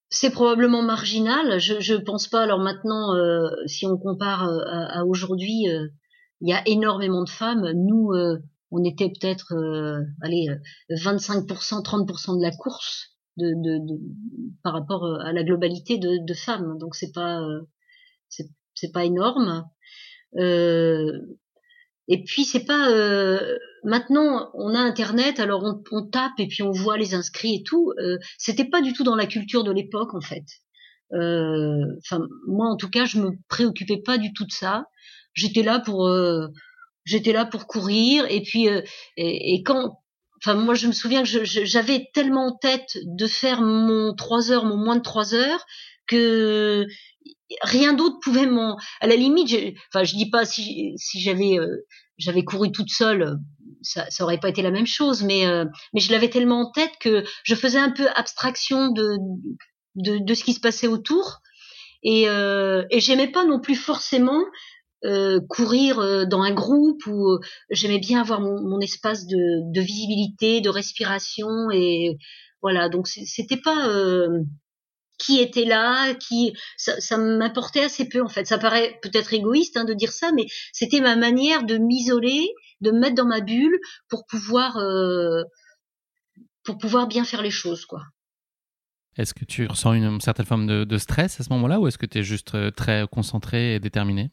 [0.08, 1.58] C'est probablement marginal.
[1.58, 2.42] Je ne pense pas.
[2.42, 3.12] Alors maintenant,
[3.66, 5.64] si on compare à aujourd'hui,
[6.40, 7.72] il y a énormément de femmes.
[7.74, 8.12] Nous,
[8.70, 9.54] on était peut-être,
[10.22, 10.48] allez,
[10.90, 13.78] 25%, 30% de la course de,
[14.62, 16.78] par rapport à la globalité de, femmes.
[16.78, 17.40] Donc c'est pas,
[18.28, 19.64] c'est pas énorme.
[20.36, 21.12] Euh,
[22.08, 26.70] et puis c'est pas euh, maintenant on a internet alors on, tape et puis on
[26.70, 27.92] voit les inscrits et tout.
[27.98, 30.44] Euh, C'était pas du tout dans la culture de l'époque en fait.
[31.12, 34.86] Euh, enfin moi en tout cas je me préoccupais pas du tout de ça.
[35.34, 36.48] J'étais là pour euh,
[37.06, 40.02] j'étais là pour courir et puis et, et, quand
[40.42, 44.66] enfin moi je me souviens que j'avais tellement en tête de faire mon 3 heures
[44.66, 45.64] mon moins de 3 heures
[46.06, 46.86] que
[47.62, 51.58] rien d'autre pouvait m'en à la limite je, enfin je dis pas si si j'avais
[51.58, 51.86] euh,
[52.18, 53.38] j'avais couru toute seule
[53.82, 56.70] ça ça aurait pas été la même chose mais euh, mais je l'avais tellement en
[56.70, 59.16] tête que je faisais un peu abstraction de
[59.94, 61.40] de, de ce qui se passait autour
[62.02, 64.42] et euh, et j'aimais pas non plus forcément
[65.04, 67.38] euh, courir dans un groupe où
[67.70, 72.16] j'aimais bien avoir mon, espace de, visibilité de respiration et
[72.62, 73.88] voilà donc c'était pas
[75.18, 78.46] qui était là, qui ça, ça m'importait assez peu en fait.
[78.46, 82.46] Ça paraît peut-être égoïste hein, de dire ça, mais c'était ma manière de m'isoler,
[82.80, 83.78] de me mettre dans ma bulle
[84.08, 85.42] pour pouvoir euh,
[86.64, 88.02] pour pouvoir bien faire les choses quoi.
[89.16, 92.04] Est-ce que tu ressens une, certaine forme de, stress à ce moment-là ou est-ce que
[92.04, 94.30] tu es juste euh, très concentré et déterminé?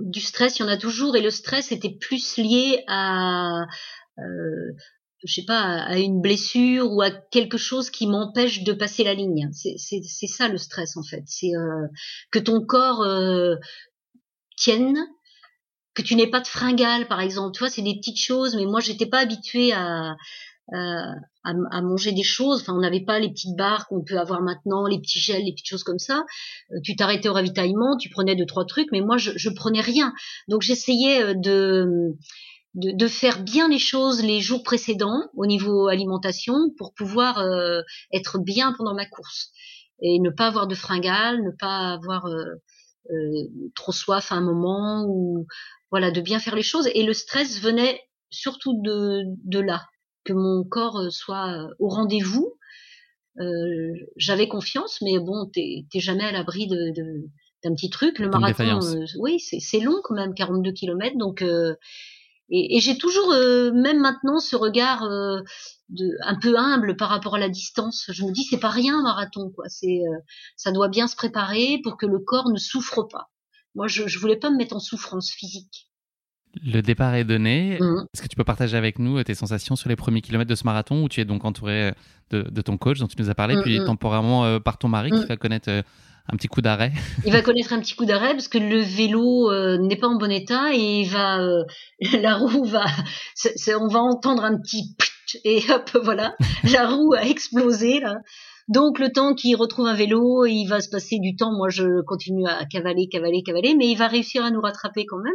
[0.00, 3.66] Du stress, il y en a toujours et le stress était plus lié à
[4.18, 4.72] euh,
[5.24, 9.14] je sais pas, à une blessure ou à quelque chose qui m'empêche de passer la
[9.14, 9.48] ligne.
[9.52, 11.22] C'est ça le stress en fait.
[11.26, 11.86] C'est euh,
[12.30, 13.56] que ton corps euh,
[14.56, 14.98] tienne,
[15.94, 17.52] que tu n'aies pas de fringale par exemple.
[17.54, 20.14] Tu vois, c'est des petites choses, mais moi j'étais pas habituée à,
[20.72, 22.62] à, à, manger des choses.
[22.62, 25.52] Enfin, on n'avait pas les petites barres qu'on peut avoir maintenant, les petits gels, les
[25.52, 26.24] petites choses comme ça.
[26.72, 29.80] Euh, tu t'arrêtais au ravitaillement, tu prenais deux trois trucs, mais moi je, je prenais
[29.80, 30.12] rien.
[30.48, 32.16] Donc j'essayais euh, de
[32.74, 37.82] de, de, faire bien les choses les jours précédents au niveau alimentation pour pouvoir euh,
[38.12, 39.52] être bien pendant ma course
[40.00, 42.44] et ne pas avoir de fringales, ne pas avoir euh,
[43.10, 45.46] euh, trop soif à un moment ou
[45.90, 48.00] voilà de bien faire les choses et le stress venait
[48.30, 49.84] surtout de, de là
[50.24, 52.54] que mon corps soit au rendez-vous.
[53.40, 57.28] Euh, J'avais confiance, mais bon, t'es jamais à l'abri de, de
[57.62, 58.18] d'un petit truc.
[58.18, 58.78] Le marathon,
[59.18, 61.42] oui, c'est long quand même, 42 km, donc
[62.50, 65.40] et, et j'ai toujours, euh, même maintenant, ce regard euh,
[65.88, 68.10] de, un peu humble par rapport à la distance.
[68.12, 69.64] Je me dis, c'est pas rien un marathon, quoi.
[69.68, 70.18] C'est, euh,
[70.56, 73.30] ça doit bien se préparer pour que le corps ne souffre pas.
[73.74, 75.90] Moi, je, je voulais pas me mettre en souffrance physique.
[76.64, 77.78] Le départ est donné.
[77.80, 78.04] Mmh.
[78.12, 80.64] Est-ce que tu peux partager avec nous tes sensations sur les premiers kilomètres de ce
[80.64, 81.92] marathon où tu es donc entouré
[82.30, 83.84] de, de ton coach dont tu nous as parlé, mmh, puis mmh.
[83.84, 85.70] temporairement par ton mari qui va connaître
[86.32, 86.92] un petit coup d'arrêt?
[87.26, 90.16] il va connaître un petit coup d'arrêt parce que le vélo euh, n'est pas en
[90.16, 91.64] bon état et il va, euh,
[92.20, 92.84] la roue va,
[93.80, 94.96] on va entendre un petit
[95.42, 98.18] et hop, voilà, la roue a explosé là.
[98.68, 101.52] Donc le temps qu'il retrouve un vélo, il va se passer du temps.
[101.52, 105.18] Moi, je continue à cavaler, cavaler, cavaler, mais il va réussir à nous rattraper quand
[105.18, 105.32] même.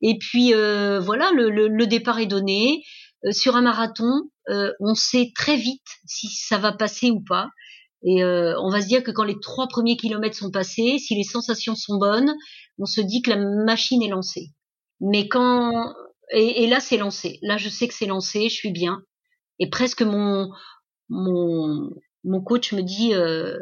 [0.00, 2.82] Et puis euh, voilà, le, départ est donné.
[3.30, 4.30] sur un marathon,
[4.80, 7.48] on sait très vite si ça va passer ou pas.
[8.04, 11.14] Et euh, on va se dire que quand les trois premiers kilomètres sont passés, si
[11.14, 12.34] les sensations sont bonnes,
[12.78, 14.50] on se dit que la machine est lancée.
[15.00, 15.94] Mais quand
[16.32, 19.02] et, et là c'est lancé, là je sais que c'est lancé, je suis bien.
[19.60, 20.50] Et presque mon
[21.08, 21.90] mon
[22.24, 23.58] mon coach me dit euh,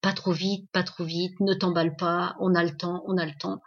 [0.00, 3.26] pas trop vite, pas trop vite, ne t'emballe pas, on a le temps, on a
[3.26, 3.60] le temps.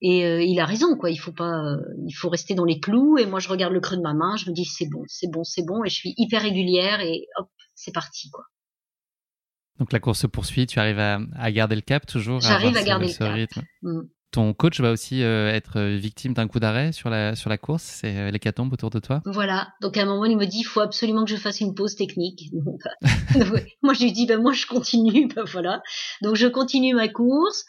[0.00, 1.10] Et euh, il a raison, quoi.
[1.10, 3.18] Il faut pas, euh, il faut rester dans les clous.
[3.18, 5.30] Et moi, je regarde le creux de ma main, je me dis c'est bon, c'est
[5.30, 5.84] bon, c'est bon.
[5.84, 8.44] Et je suis hyper régulière et hop, c'est parti, quoi.
[9.78, 12.82] Donc la course se poursuit, tu arrives à, à garder le cap toujours J'arrive à,
[12.82, 13.32] garder le cap.
[13.32, 13.62] Rythme.
[13.82, 14.00] Mm.
[14.30, 17.82] Ton coach va aussi euh, être victime d'un coup d'arrêt sur la, sur la course,
[17.82, 19.22] c'est euh, l'hécatombe autour de toi?
[19.24, 21.74] Voilà, donc à un moment il me dit il faut absolument que je fasse une
[21.74, 22.50] pause technique.
[23.82, 25.80] moi je lui dis ben moi je continue, ben voilà.
[26.22, 27.64] Donc je continue ma course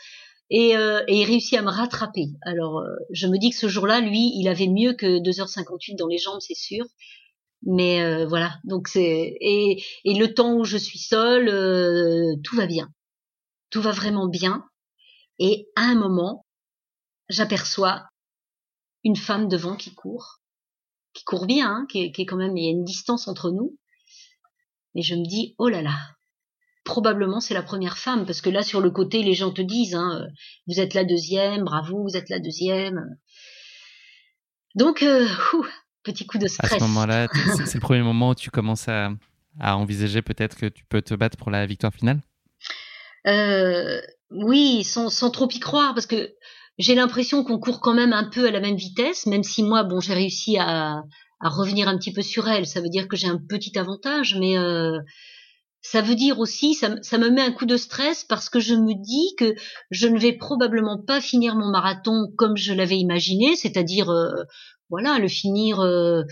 [0.50, 2.28] et, euh, et il réussit à me rattraper.
[2.42, 6.08] Alors euh, je me dis que ce jour-là, lui, il avait mieux que 2h58 dans
[6.08, 6.86] les jambes, c'est sûr.
[7.64, 12.56] Mais euh, voilà, donc c'est et, et le temps où je suis seule, euh, tout
[12.56, 12.90] va bien,
[13.70, 14.66] tout va vraiment bien.
[15.40, 16.46] Et à un moment,
[17.30, 18.10] j'aperçois
[19.04, 20.42] une femme devant qui court,
[21.14, 23.28] qui court bien, hein, qui, est, qui, est, quand même, il y a une distance
[23.28, 23.78] entre nous.
[24.96, 25.96] Et je me dis, oh là là,
[26.84, 29.96] probablement c'est la première femme, parce que là sur le côté, les gens te disent,
[29.96, 30.28] hein,
[30.68, 33.18] vous êtes la deuxième, bravo, vous êtes la deuxième.
[34.76, 35.28] Donc, euh,
[36.04, 36.74] petit coup de stress.
[36.74, 37.28] À ce moment-là,
[37.66, 39.12] c'est le premier moment où tu commences à,
[39.60, 42.22] à envisager peut-être que tu peux te battre pour la victoire finale?
[43.28, 44.02] Euh,
[44.32, 46.34] Oui, sans, sans, trop y croire, parce que
[46.80, 49.84] j'ai l'impression qu'on court quand même un peu à la même vitesse, même si moi,
[49.84, 51.04] bon, j'ai réussi à,
[51.42, 52.66] à revenir un petit peu sur elle.
[52.66, 54.98] Ça veut dire que j'ai un petit avantage, mais euh,
[55.82, 58.76] ça veut dire aussi, ça, ça, me met un coup de stress parce que je
[58.76, 59.56] me dis que
[59.92, 64.32] je ne vais probablement pas finir mon marathon comme je l'avais imaginé, c'est-à-dire euh,
[64.90, 66.24] voilà, le finir euh,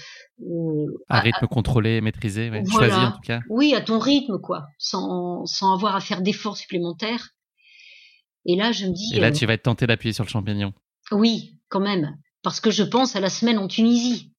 [0.41, 3.41] euh à rythme contrôlé, maîtrisé, choisi en tout cas.
[3.49, 7.33] Oui, à ton rythme quoi, sans, sans avoir à faire d'efforts supplémentaires.
[8.47, 9.13] Et là, je me dis.
[9.13, 10.73] Et là, tu vas être tenté d'appuyer sur le champignon.
[11.11, 14.33] Oui, quand même, parce que je pense à la semaine en Tunisie.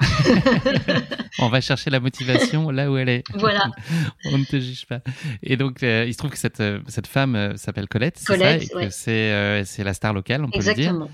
[1.38, 3.24] on va chercher la motivation là où elle est.
[3.34, 3.70] Voilà.
[4.24, 5.00] on ne te juge pas.
[5.42, 8.68] Et donc, euh, il se trouve que cette, euh, cette femme euh, s'appelle Colette, Colette
[8.68, 11.06] que c'est, c'est la star locale, on peut le dire.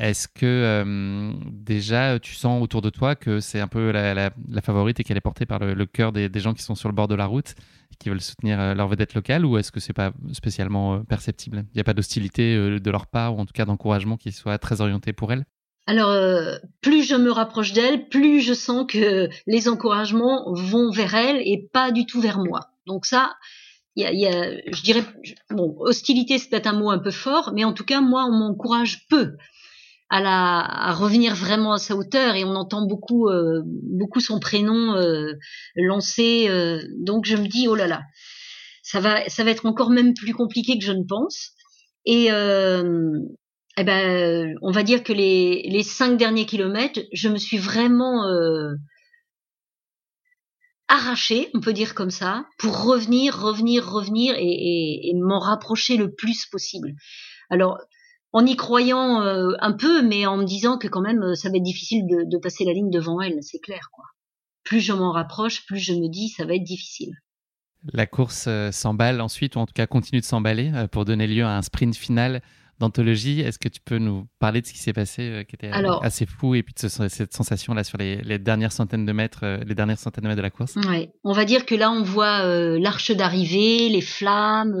[0.00, 4.98] Est-ce que déjà tu sens autour de toi que c'est un peu la, la, favorite
[4.98, 7.06] et qu'elle est portée par le, cœur des, des, gens qui sont sur le bord
[7.06, 7.54] de la route,
[7.98, 11.64] qui veulent soutenir leur vedette locale, ou est-ce que c'est pas spécialement perceptible?
[11.72, 14.58] Il n'y a pas d'hostilité de leur part, ou en tout cas d'encouragement qui soit
[14.58, 15.44] très orienté pour elle
[15.88, 21.14] alors, euh, plus je me rapproche d'elle, plus je sens que les encouragements vont vers
[21.14, 22.60] elle et pas du tout vers moi.
[22.86, 23.32] Donc ça,
[23.96, 25.02] y a, je dirais,
[25.50, 28.32] bon, hostilité c'est peut-être un mot un peu fort, mais en tout cas, moi, on
[28.32, 29.38] m'encourage peu
[30.10, 34.40] à, la, à revenir vraiment à sa hauteur et on entend beaucoup, euh, beaucoup son
[34.40, 35.34] prénom euh,
[35.76, 36.48] lancé.
[36.98, 38.02] donc je me dis, oh là là,
[38.82, 41.50] ça va, ça va être encore même plus compliqué que je ne pense.
[42.06, 42.28] Et,
[43.80, 48.26] eh ben, on va dire que les, les cinq derniers kilomètres, je me suis vraiment
[48.26, 48.74] euh,
[50.88, 56.46] arrachée, on peut dire comme ça, pour revenir, revenir, revenir et, m'en rapprocher le plus
[56.46, 56.94] possible.
[57.50, 57.78] Alors,
[58.38, 61.56] en y croyant euh, un peu, mais en me disant que quand même, ça va
[61.56, 64.04] être difficile de, de passer la ligne devant elle, c'est clair, quoi.
[64.62, 67.10] Plus je m'en rapproche, plus je me dis, ça va être difficile.
[67.92, 71.44] La course euh, s'emballe ensuite, ou en tout cas continue de s'emballer, pour donner lieu
[71.44, 72.40] à un sprint final
[72.78, 73.40] d'anthologie.
[73.40, 75.70] Est-ce que tu peux nous parler de ce qui s'est passé, euh, qui était
[76.02, 79.74] assez fou, et puis de cette sensation-là sur les, dernières centaines de mètres, euh, les
[79.74, 80.76] dernières centaines de mètres de la course?
[80.88, 84.74] Ouais, on va dire que là, on voit euh, l'arche d'arrivée, les flammes,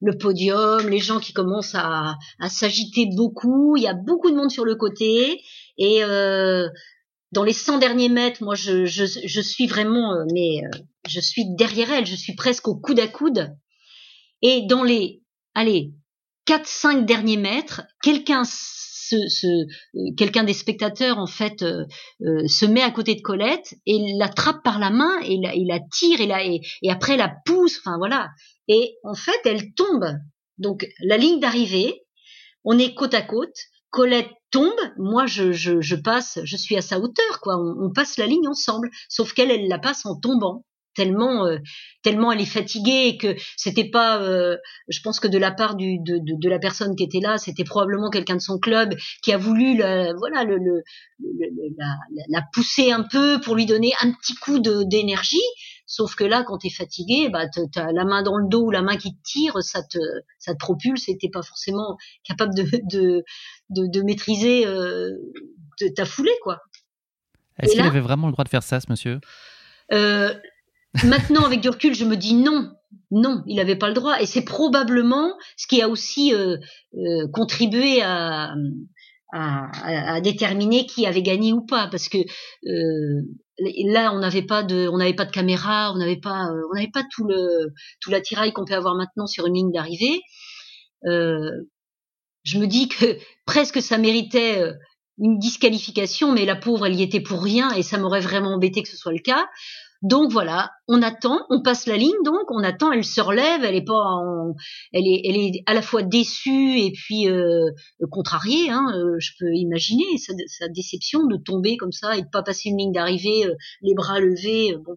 [0.00, 2.16] le podium, les gens qui commencent à,
[2.48, 3.76] s'agiter beaucoup.
[3.76, 5.40] Il y a beaucoup de monde sur le côté,
[5.78, 6.00] et
[7.32, 10.62] dans les 100 derniers mètres, moi, je, je suis vraiment, mais
[11.08, 13.54] je suis derrière elle, je suis presque au coude à coude.
[14.42, 15.22] Et dans les,
[15.54, 15.92] allez,
[16.46, 18.44] 4-5 derniers mètres, quelqu'un
[20.16, 21.84] quelqu'un des spectateurs en fait euh,
[22.22, 26.20] euh, se met à côté de Colette et l'attrape par la main et la, tire
[26.20, 28.30] et, la, et, après la pousse enfin voilà.
[28.68, 30.06] Et en fait elle tombe.
[30.58, 32.02] Donc la ligne d'arrivée
[32.64, 33.56] on est côte à côte
[33.90, 37.56] Colette tombe moi je passe je suis à sa hauteur quoi.
[37.56, 38.90] On, on passe la ligne ensemble.
[39.08, 40.64] Sauf qu'elle elle la passe en tombant
[40.96, 41.58] tellement euh,
[42.02, 44.56] tellement elle est fatiguée et que c'était pas euh,
[44.88, 47.38] je pense que de la part du, de, de, de, la personne qui était là
[47.38, 50.82] c'était probablement quelqu'un de son club qui a voulu la, voilà le, le,
[51.78, 51.94] la,
[52.28, 55.36] la, pousser un peu pour lui donner un petit coup d'énergie.
[55.88, 57.44] Sauf que là quand tu es fatigué bah
[57.76, 59.98] as la main dans le dos ou la main qui te tire ça te
[60.38, 63.24] ça te propulse et t'es pas forcément capable de de,
[63.70, 65.10] de, de maîtriser euh,
[65.80, 66.60] de ta foulée quoi.
[67.60, 69.20] Est-ce qu'il avait vraiment le droit de faire ça, ce monsieur?
[69.92, 70.34] Euh,
[71.04, 72.70] Maintenant, avec du recul, je me dis non,
[73.10, 74.20] non, il n'avait pas le droit.
[74.20, 76.56] Et c'est probablement ce qui a aussi euh,
[76.94, 78.54] euh, contribué à,
[79.32, 83.22] à, à, déterminer qui avait gagné ou pas, parce que euh,
[83.84, 86.90] là, on n'avait pas de, on n'avait pas de caméra, on n'avait pas, on n'avait
[86.92, 90.20] pas tout le tout l'attirail qu'on peut avoir maintenant sur une ligne d'arrivée.
[91.04, 94.62] je me dis que presque ça méritait
[95.18, 98.82] une disqualification, mais la pauvre, elle y était pour rien, et ça m'aurait vraiment embêté
[98.82, 99.46] que ce soit le cas.
[100.06, 103.74] Donc voilà, on attend, on passe la ligne, donc on attend, elle se relève, elle
[103.74, 104.20] est pas,
[104.92, 107.70] elle est, elle est à la fois déçue et puis euh,
[108.08, 108.70] contrariée.
[108.70, 112.68] Hein, euh, je peux imaginer sa, déception de tomber comme ça et de pas passer
[112.68, 114.76] une ligne d'arrivée, euh, les bras levés.
[114.76, 114.94] bon.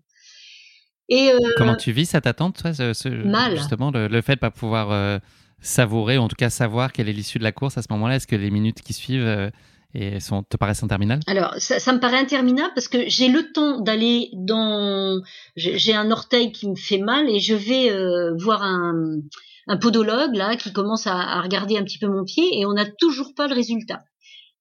[1.12, 2.72] Et comment tu vis cette attente, toi,
[3.26, 3.57] mal.
[3.57, 5.20] Justement, le, le, fait de pas pouvoir
[5.60, 8.18] savourer, ou en tout cas savoir quelle est l'issue de la course à ce moment-là?
[8.18, 9.51] Est-ce que les minutes qui suivent
[9.93, 11.23] et sont, te paraissent interminables?
[11.27, 15.21] Alors, ça, me paraît interminable parce que j'ai le temps d'aller dans...
[15.55, 18.93] J'ai un orteil qui me fait mal et je vais euh, voir un,
[19.67, 22.85] un podologue là qui commence à, regarder un petit peu mon pied et on n'a
[22.85, 24.03] toujours pas le résultat.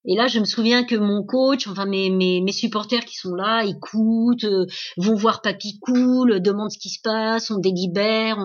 [0.05, 3.35] Et là, je me souviens que mon coach, enfin mes, mes, mes supporters qui sont
[3.35, 4.65] là, écoutent, euh,
[4.97, 8.39] vont voir Papy Cool, demandent ce qui se passe, on délibère,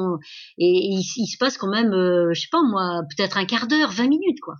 [0.58, 3.68] et, il, il, se passe quand même, euh, je sais pas moi, peut-être un quart
[3.68, 4.56] d'heure, 20 minutes quoi.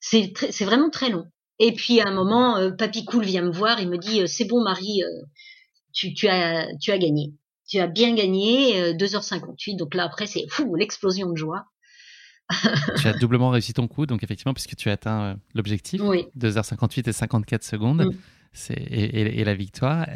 [0.00, 1.26] C'est c'est vraiment très long.
[1.58, 4.26] Et puis à un moment, euh, Papy Cool vient me voir, il me dit euh,
[4.26, 5.26] c'est bon Marie, euh,
[5.92, 7.34] tu, tu as tu as gagné,
[7.68, 9.76] tu as bien gagné 2h58.
[9.76, 11.66] Donc là après c'est fou l'explosion de joie.
[13.00, 17.12] tu as doublement réussi ton coup, donc effectivement, puisque tu as atteint l'objectif, 2h58 et
[17.12, 18.16] 54 secondes, mm.
[18.52, 20.06] c'est et, la victoire.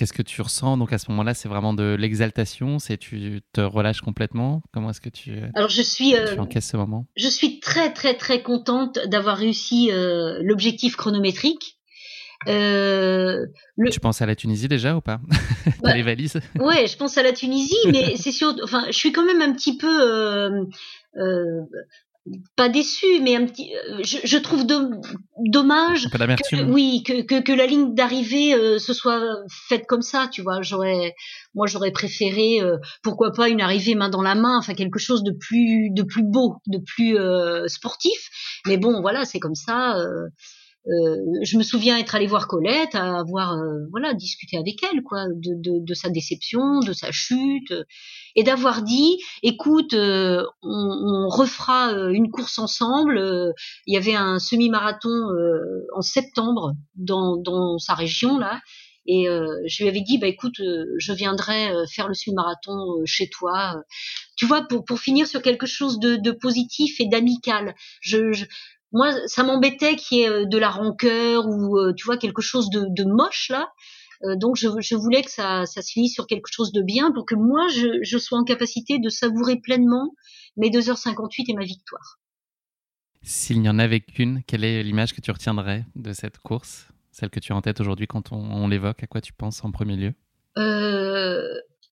[0.00, 0.78] Qu'est-ce que tu ressens?
[0.78, 4.62] Donc à ce moment-là, c'est vraiment de l'exaltation, c'est tu te relâches complètement?
[4.72, 7.04] Comment est-ce que tu Alors je suis euh, encaisses ce moment?
[7.18, 11.76] Je suis très très très contente d'avoir réussi euh, l'objectif chronométrique.
[12.48, 13.44] Euh,
[13.90, 15.20] Tu penses à la Tunisie déjà ou pas?
[15.82, 16.40] Bah, les valises?
[16.58, 18.54] Ouais, je pense à la Tunisie, mais c'est sûr.
[18.64, 20.64] Enfin, je suis quand même un petit peu euh,
[22.56, 27.52] pas déçu, mais un petit, euh, je, je trouve dommage, que, oui, que, que, que,
[27.52, 29.22] la ligne d'arrivée euh, se soit
[29.68, 30.60] faite comme ça, tu vois.
[30.60, 31.14] J'aurais,
[31.54, 35.24] moi, j'aurais préféré, euh, pourquoi pas une arrivée main dans la main, enfin quelque chose
[35.24, 37.16] de plus, de plus beau, de plus
[37.68, 38.28] sportif.
[38.66, 39.96] Mais bon, voilà, c'est comme ça.
[40.86, 45.26] Euh, je me souviens être allée voir Colette, avoir euh, voilà discuté avec elle quoi,
[45.26, 47.74] de, de, de, sa déception, de sa chute,
[48.34, 53.20] et d'avoir dit, écoute, euh, on, on, refera une course ensemble.
[53.86, 55.10] Il y avait un semi-marathon
[55.94, 58.60] en septembre dans, dans sa région là.
[59.06, 63.82] Et je lui avais dit, bah écoute, je viendrai faire le semi-marathon chez toi.
[64.36, 67.74] Tu vois, pour, pour finir sur quelque chose de, de positif et d'amical.
[68.00, 68.44] Je, je,
[68.92, 72.42] moi, ça m'embêtait qu'il y ait euh, de la rancœur ou euh, tu vois quelque
[72.42, 73.68] chose de, de moche là.
[74.22, 77.10] Euh, donc je, je, voulais que ça, ça se finisse sur quelque chose de bien
[77.12, 80.12] pour que moi je, je sois en capacité de savourer pleinement
[80.56, 82.18] mes 2h58 et ma victoire.
[83.22, 86.88] S'il n'y en avait qu'une, quelle est l'image que tu retiendrais de cette course?
[87.12, 89.64] Celle que tu as en tête aujourd'hui quand on, on l'évoque, à quoi tu penses
[89.64, 90.14] en premier lieu?
[90.58, 91.42] Euh,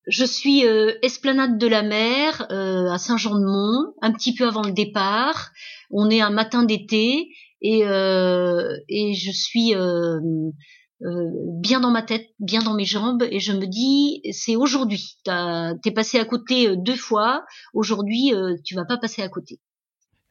[0.08, 4.72] je suis euh, esplanade de la mer euh, à Saint-Jean-de-Mont, un petit peu avant le
[4.72, 5.50] départ.
[5.90, 7.28] On est un matin d'été
[7.60, 9.74] et, euh, je suis
[11.00, 15.18] bien dans ma tête, bien dans mes jambes et je me dis c'est aujourd'hui.
[15.24, 17.44] T'es passé à côté deux fois.
[17.74, 18.32] Aujourd'hui,
[18.64, 19.60] tu vas pas passer à côté.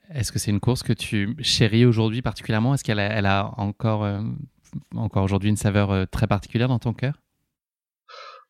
[0.10, 2.74] Est-ce que c'est une course que tu chéris aujourd'hui particulièrement?
[2.74, 4.08] Est-ce qu'elle a, elle a encore,
[4.96, 7.14] encore aujourd'hui une saveur très particulière dans ton cœur?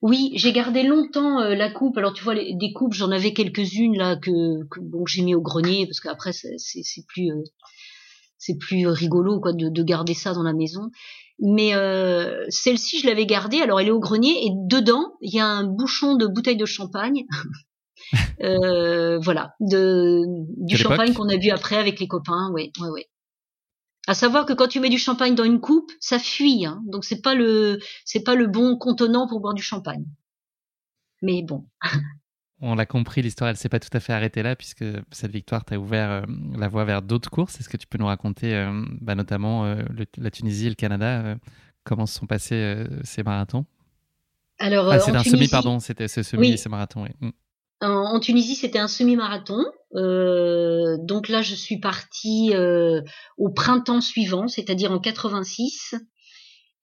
[0.01, 1.97] Oui, j'ai gardé longtemps euh, la coupe.
[1.97, 5.33] Alors tu vois, les, des coupes, j'en avais quelques-unes là que, que bon j'ai mis
[5.33, 7.43] au grenier parce qu'après c'est plus euh,
[8.37, 10.91] c'est plus rigolo quoi de, de, garder ça dans la maison.
[11.39, 13.59] Mais euh, celle-ci, je l'avais gardée.
[13.59, 16.65] Alors elle est au grenier et dedans il y a un bouchon de bouteille de
[16.65, 17.25] champagne.
[18.39, 20.23] voilà, de
[20.63, 22.51] du champagne qu'on a bu après avec les copains.
[22.53, 23.07] Ouais, ouais, ouais.
[24.07, 26.65] À savoir que quand tu mets du champagne dans une coupe, ça fuit.
[26.65, 26.81] Hein.
[26.85, 30.05] Donc c'est pas le c'est pas le bon contenant pour boire du champagne.
[31.21, 31.65] Mais bon.
[32.59, 35.63] On l'a compris, l'histoire, elle s'est pas tout à fait arrêtée là, puisque cette victoire
[35.63, 36.21] t'a ouvert euh,
[36.57, 37.59] la voie vers d'autres courses.
[37.59, 39.83] Est-ce que tu peux nous raconter, euh, bah, notamment euh,
[40.17, 41.35] la Tunisie et le Canada,
[41.83, 43.65] comment se sont passés ces marathons?
[44.57, 47.03] Alors, ah, c'est un semi, pardon, c'était ce semi et ces marathons.
[47.03, 47.09] Oui.
[47.21, 47.31] Mm.
[47.81, 49.63] En, Tunisie, c'était un semi-marathon.
[49.95, 53.01] Euh, donc là, je suis partie euh,
[53.37, 55.95] au printemps suivant, c'est-à-dire en 86.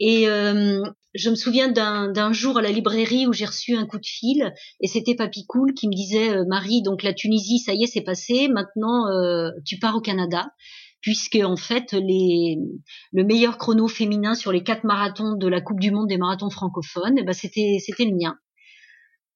[0.00, 0.82] Et euh,
[1.14, 4.52] je me souviens d'un jour à la librairie où j'ai reçu un coup de fil,
[4.80, 8.02] et c'était Papy Cool qui me disait Marie, donc la Tunisie, ça y est, c'est
[8.02, 8.48] passé.
[8.48, 9.04] Maintenant,
[9.64, 10.48] tu pars au Canada
[11.00, 15.90] puisque en fait le meilleur chrono féminin sur les quatre marathons de la Coupe du
[15.90, 18.38] Monde des marathons francophones, eh ben c'était le mien.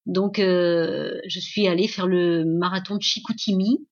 [0.09, 3.87] Donc, euh, je suis allée faire le marathon de Chicoutimi.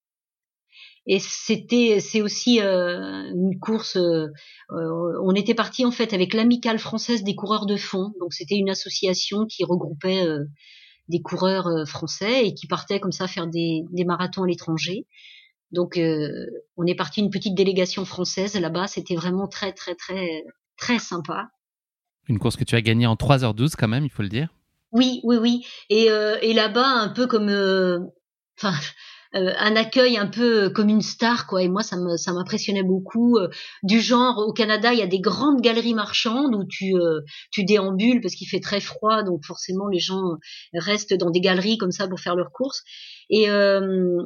[1.09, 3.97] Et c'était, c'est aussi euh, une course.
[3.97, 4.29] Euh,
[4.71, 8.13] on était parti en fait avec l'amicale française des coureurs de fond.
[8.19, 10.27] Donc, c'était une association qui regroupait
[11.09, 15.07] des coureurs français et qui partait comme ça faire des, des marathons à l'étranger.
[15.71, 16.01] Donc,
[16.77, 18.89] on est parti une petite délégation française là-bas.
[18.89, 20.45] C'était vraiment très, très, très,
[20.77, 21.51] très sympa.
[22.27, 24.49] Une course que tu as gagnée en 3h12 quand même, il faut le dire.
[24.93, 25.67] Oui, oui, oui.
[25.91, 27.99] Et, euh, et là-bas, un peu comme, euh,
[28.59, 28.75] enfin,
[29.35, 31.63] euh, un accueil un peu comme une star, quoi.
[31.63, 31.97] Et moi, ça
[32.33, 33.39] m'impressionnait beaucoup.
[33.83, 36.95] du genre, au Canada, il y a des grandes galeries marchandes où tu,
[37.51, 40.23] tu déambules parce qu'il fait très froid, donc forcément les gens
[40.75, 42.83] restent dans des galeries comme ça pour faire leurs courses.
[43.29, 44.23] Et euh,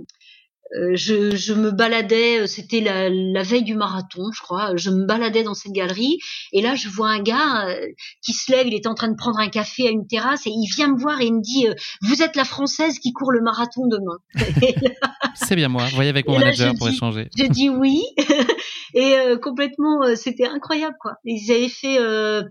[0.94, 4.76] je, je, me baladais, euh, c'était la, la, veille du marathon, je crois.
[4.76, 6.18] Je me baladais dans cette galerie
[6.52, 7.86] et là, je vois un gars euh,
[8.22, 8.66] qui se lève.
[8.66, 10.98] Il était en train de prendre un café à une terrasse et il vient me
[10.98, 11.66] voir et il me dit
[12.02, 14.18] "Vous êtes la française qui court le marathon demain."
[15.34, 15.84] C'est bien moi.
[15.94, 17.28] Voyez avec mon manager pour échanger.
[17.36, 18.02] J'ai dit oui
[18.94, 21.14] et complètement, c'était incroyable quoi.
[21.24, 21.98] Ils avaient fait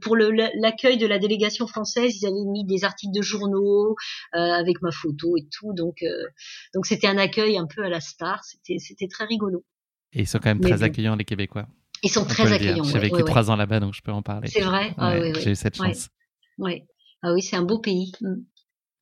[0.01, 3.95] pour l'accueil de la délégation française, ils avaient mis des articles de journaux
[4.33, 5.73] avec ma photo et tout.
[5.73, 5.97] Donc
[6.73, 8.41] donc c'était un accueil un peu à la star.
[8.43, 9.63] C'était très rigolo.
[10.13, 11.67] Et ils sont quand même très accueillants, les Québécois.
[12.03, 12.83] Ils sont très accueillants.
[12.83, 14.47] J'ai vécu trois ans là-bas, donc je peux en parler.
[14.47, 14.93] C'est vrai?
[14.97, 16.09] Ah J'ai eu cette chance.
[16.57, 16.85] Ouais.
[17.21, 18.11] Ah oui, c'est un beau pays.
[18.21, 18.35] Mm.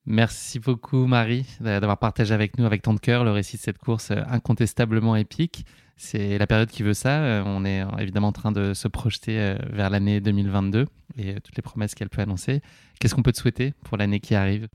[0.10, 4.12] Merci beaucoup Marie d'avoir partagé avec nous, avec ton cœur, le récit de cette course
[4.12, 5.66] euh, incontestablement épique.
[5.98, 7.24] C'est la période qui veut ça.
[7.24, 10.86] Euh, on est évidemment en train de se projeter euh, vers l'année 2022
[11.18, 12.62] et toutes les promesses qu'elle peut annoncer.
[13.00, 14.68] Qu'est-ce qu'on peut te souhaiter pour l'année qui arrive?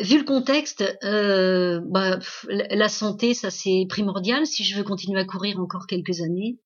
[0.00, 5.60] Vu le contexte, bah, la santé, ça c'est primordial si je veux continuer à courir
[5.60, 6.58] encore quelques années.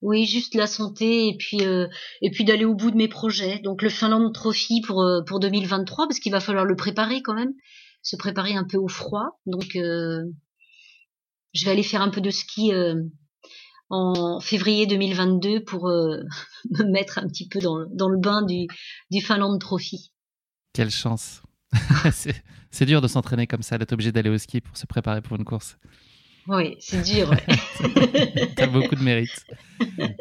[0.00, 1.88] Oui, juste la santé et puis euh,
[2.22, 3.58] et puis d'aller au bout de mes projets.
[3.58, 7.34] Donc le Finland Trophy pour euh, pour 2023 parce qu'il va falloir le préparer quand
[7.34, 7.52] même,
[8.02, 9.40] se préparer un peu au froid.
[9.46, 10.22] Donc euh,
[11.52, 12.72] je vais aller faire un peu de ski
[13.90, 15.86] en février 2022 pour
[16.70, 18.66] me mettre un petit peu dans, dans le bain du
[19.10, 20.12] du Finland Trophy.
[20.72, 21.42] Quelle chance.
[22.70, 25.36] c'est dur de s'entraîner comme ça, d'être obligé d'aller au ski pour se préparer pour
[25.36, 25.76] une course.
[26.46, 27.30] Oui, c'est dur.
[28.56, 29.44] tu as beaucoup de mérite.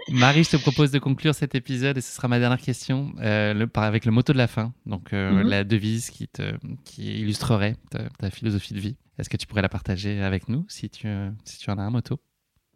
[0.09, 3.53] Marie, je te propose de conclure cet épisode et ce sera ma dernière question euh,
[3.53, 5.47] le, avec le motto de la fin, donc euh, mhm.
[5.47, 7.75] la devise qui, te, qui illustrerait
[8.19, 8.97] ta, philosophie de vie.
[9.17, 11.07] Est-ce que tu pourrais la partager avec nous si tu,
[11.45, 12.19] si tu en as un motto?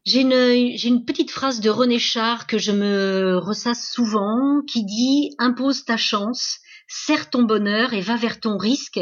[0.03, 4.83] J'ai une, j'ai une petite phrase de René Char que je me ressasse souvent qui
[4.83, 8.99] dit Impose ta chance, serre ton bonheur et va vers ton risque,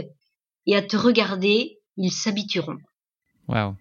[0.65, 2.77] et à te regarder, ils s'habitueront.
[3.47, 3.75] Waouh,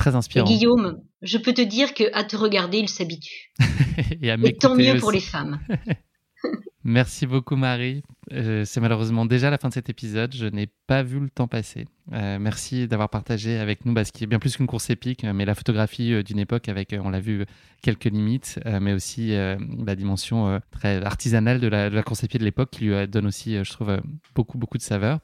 [0.00, 0.46] Très inspirant.
[0.46, 3.52] Guillaume, je peux te dire que à te regarder, il s'habitue.
[4.22, 5.60] et, tant mieux pour les femmes.
[6.84, 8.02] Merci beaucoup Marie.
[8.32, 10.34] Euh, c'est malheureusement déjà la fin de cet épisode.
[10.34, 11.84] Je n'ai pas vu le temps passer.
[12.14, 15.22] Euh, merci d'avoir partagé avec nous bah, ce qui est bien plus qu'une course épique,
[15.22, 17.44] mais la photographie euh, d'une époque avec, on l'a vu,
[17.82, 22.46] quelques limites, mais aussi la dimension très artisanale de la, de la course épique de
[22.46, 24.00] l'époque qui lui donne aussi, je trouve,
[24.34, 25.18] beaucoup, beaucoup de saveur.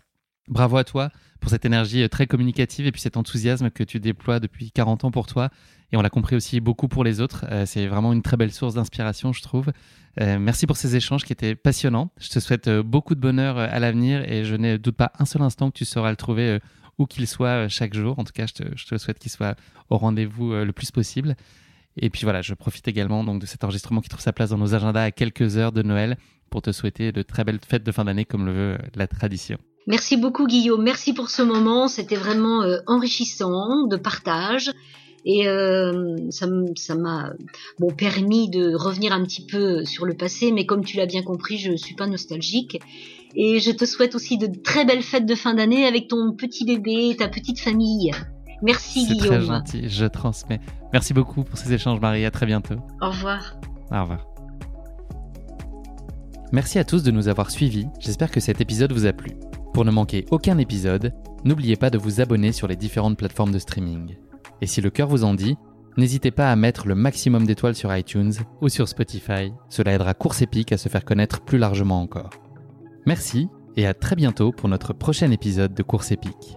[0.48, 4.00] Bravo à toi pour cette énergie euh, très communicative et puis cet enthousiasme que tu
[4.00, 5.50] déploies depuis 40 ans pour toi.
[5.92, 7.44] Et on l'a compris aussi beaucoup pour les autres.
[7.50, 9.70] Euh, c'est vraiment une très belle source d'inspiration, je trouve.
[10.20, 12.10] Euh, merci pour ces échanges qui étaient passionnants.
[12.18, 15.42] Je te souhaite beaucoup de bonheur à l'avenir et je ne doute pas un seul
[15.42, 16.58] instant que tu sauras le trouver
[16.98, 18.18] où qu'il soit chaque jour.
[18.18, 19.56] En tout cas, je te, je te souhaite qu'il soit
[19.90, 21.36] au rendez-vous le plus possible.
[21.98, 24.58] Et puis voilà, je profite également donc de cet enregistrement qui trouve sa place dans
[24.58, 26.16] nos agendas à quelques heures de Noël
[26.50, 29.58] pour te souhaiter de très belles fêtes de fin d'année comme le veut la tradition.
[29.86, 34.72] Merci beaucoup Guillaume, merci pour ce moment, c'était vraiment euh, enrichissant de partage
[35.24, 36.46] et euh, ça
[36.96, 37.32] m'a
[37.78, 41.22] bon permis de revenir un petit peu sur le passé, mais comme tu l'as bien
[41.22, 42.80] compris, je ne suis pas nostalgique
[43.36, 46.64] et je te souhaite aussi de très belles fêtes de fin d'année avec ton petit
[46.64, 48.10] bébé, ta petite famille.
[48.62, 49.20] Merci Guillaume.
[49.20, 50.60] C'est très gentil, je transmets.
[50.92, 52.76] Merci beaucoup pour ces échanges Marie, à très bientôt.
[53.00, 53.56] Au revoir.
[53.92, 54.26] Au revoir.
[56.50, 59.32] Merci à tous de nous avoir suivis, j'espère que cet épisode vous a plu.
[59.76, 61.12] Pour ne manquer aucun épisode,
[61.44, 64.16] n'oubliez pas de vous abonner sur les différentes plateformes de streaming.
[64.62, 65.58] Et si le cœur vous en dit,
[65.98, 70.40] n'hésitez pas à mettre le maximum d'étoiles sur iTunes ou sur Spotify, cela aidera Course
[70.40, 72.30] Épique à se faire connaître plus largement encore.
[73.04, 76.56] Merci et à très bientôt pour notre prochain épisode de Course Épique.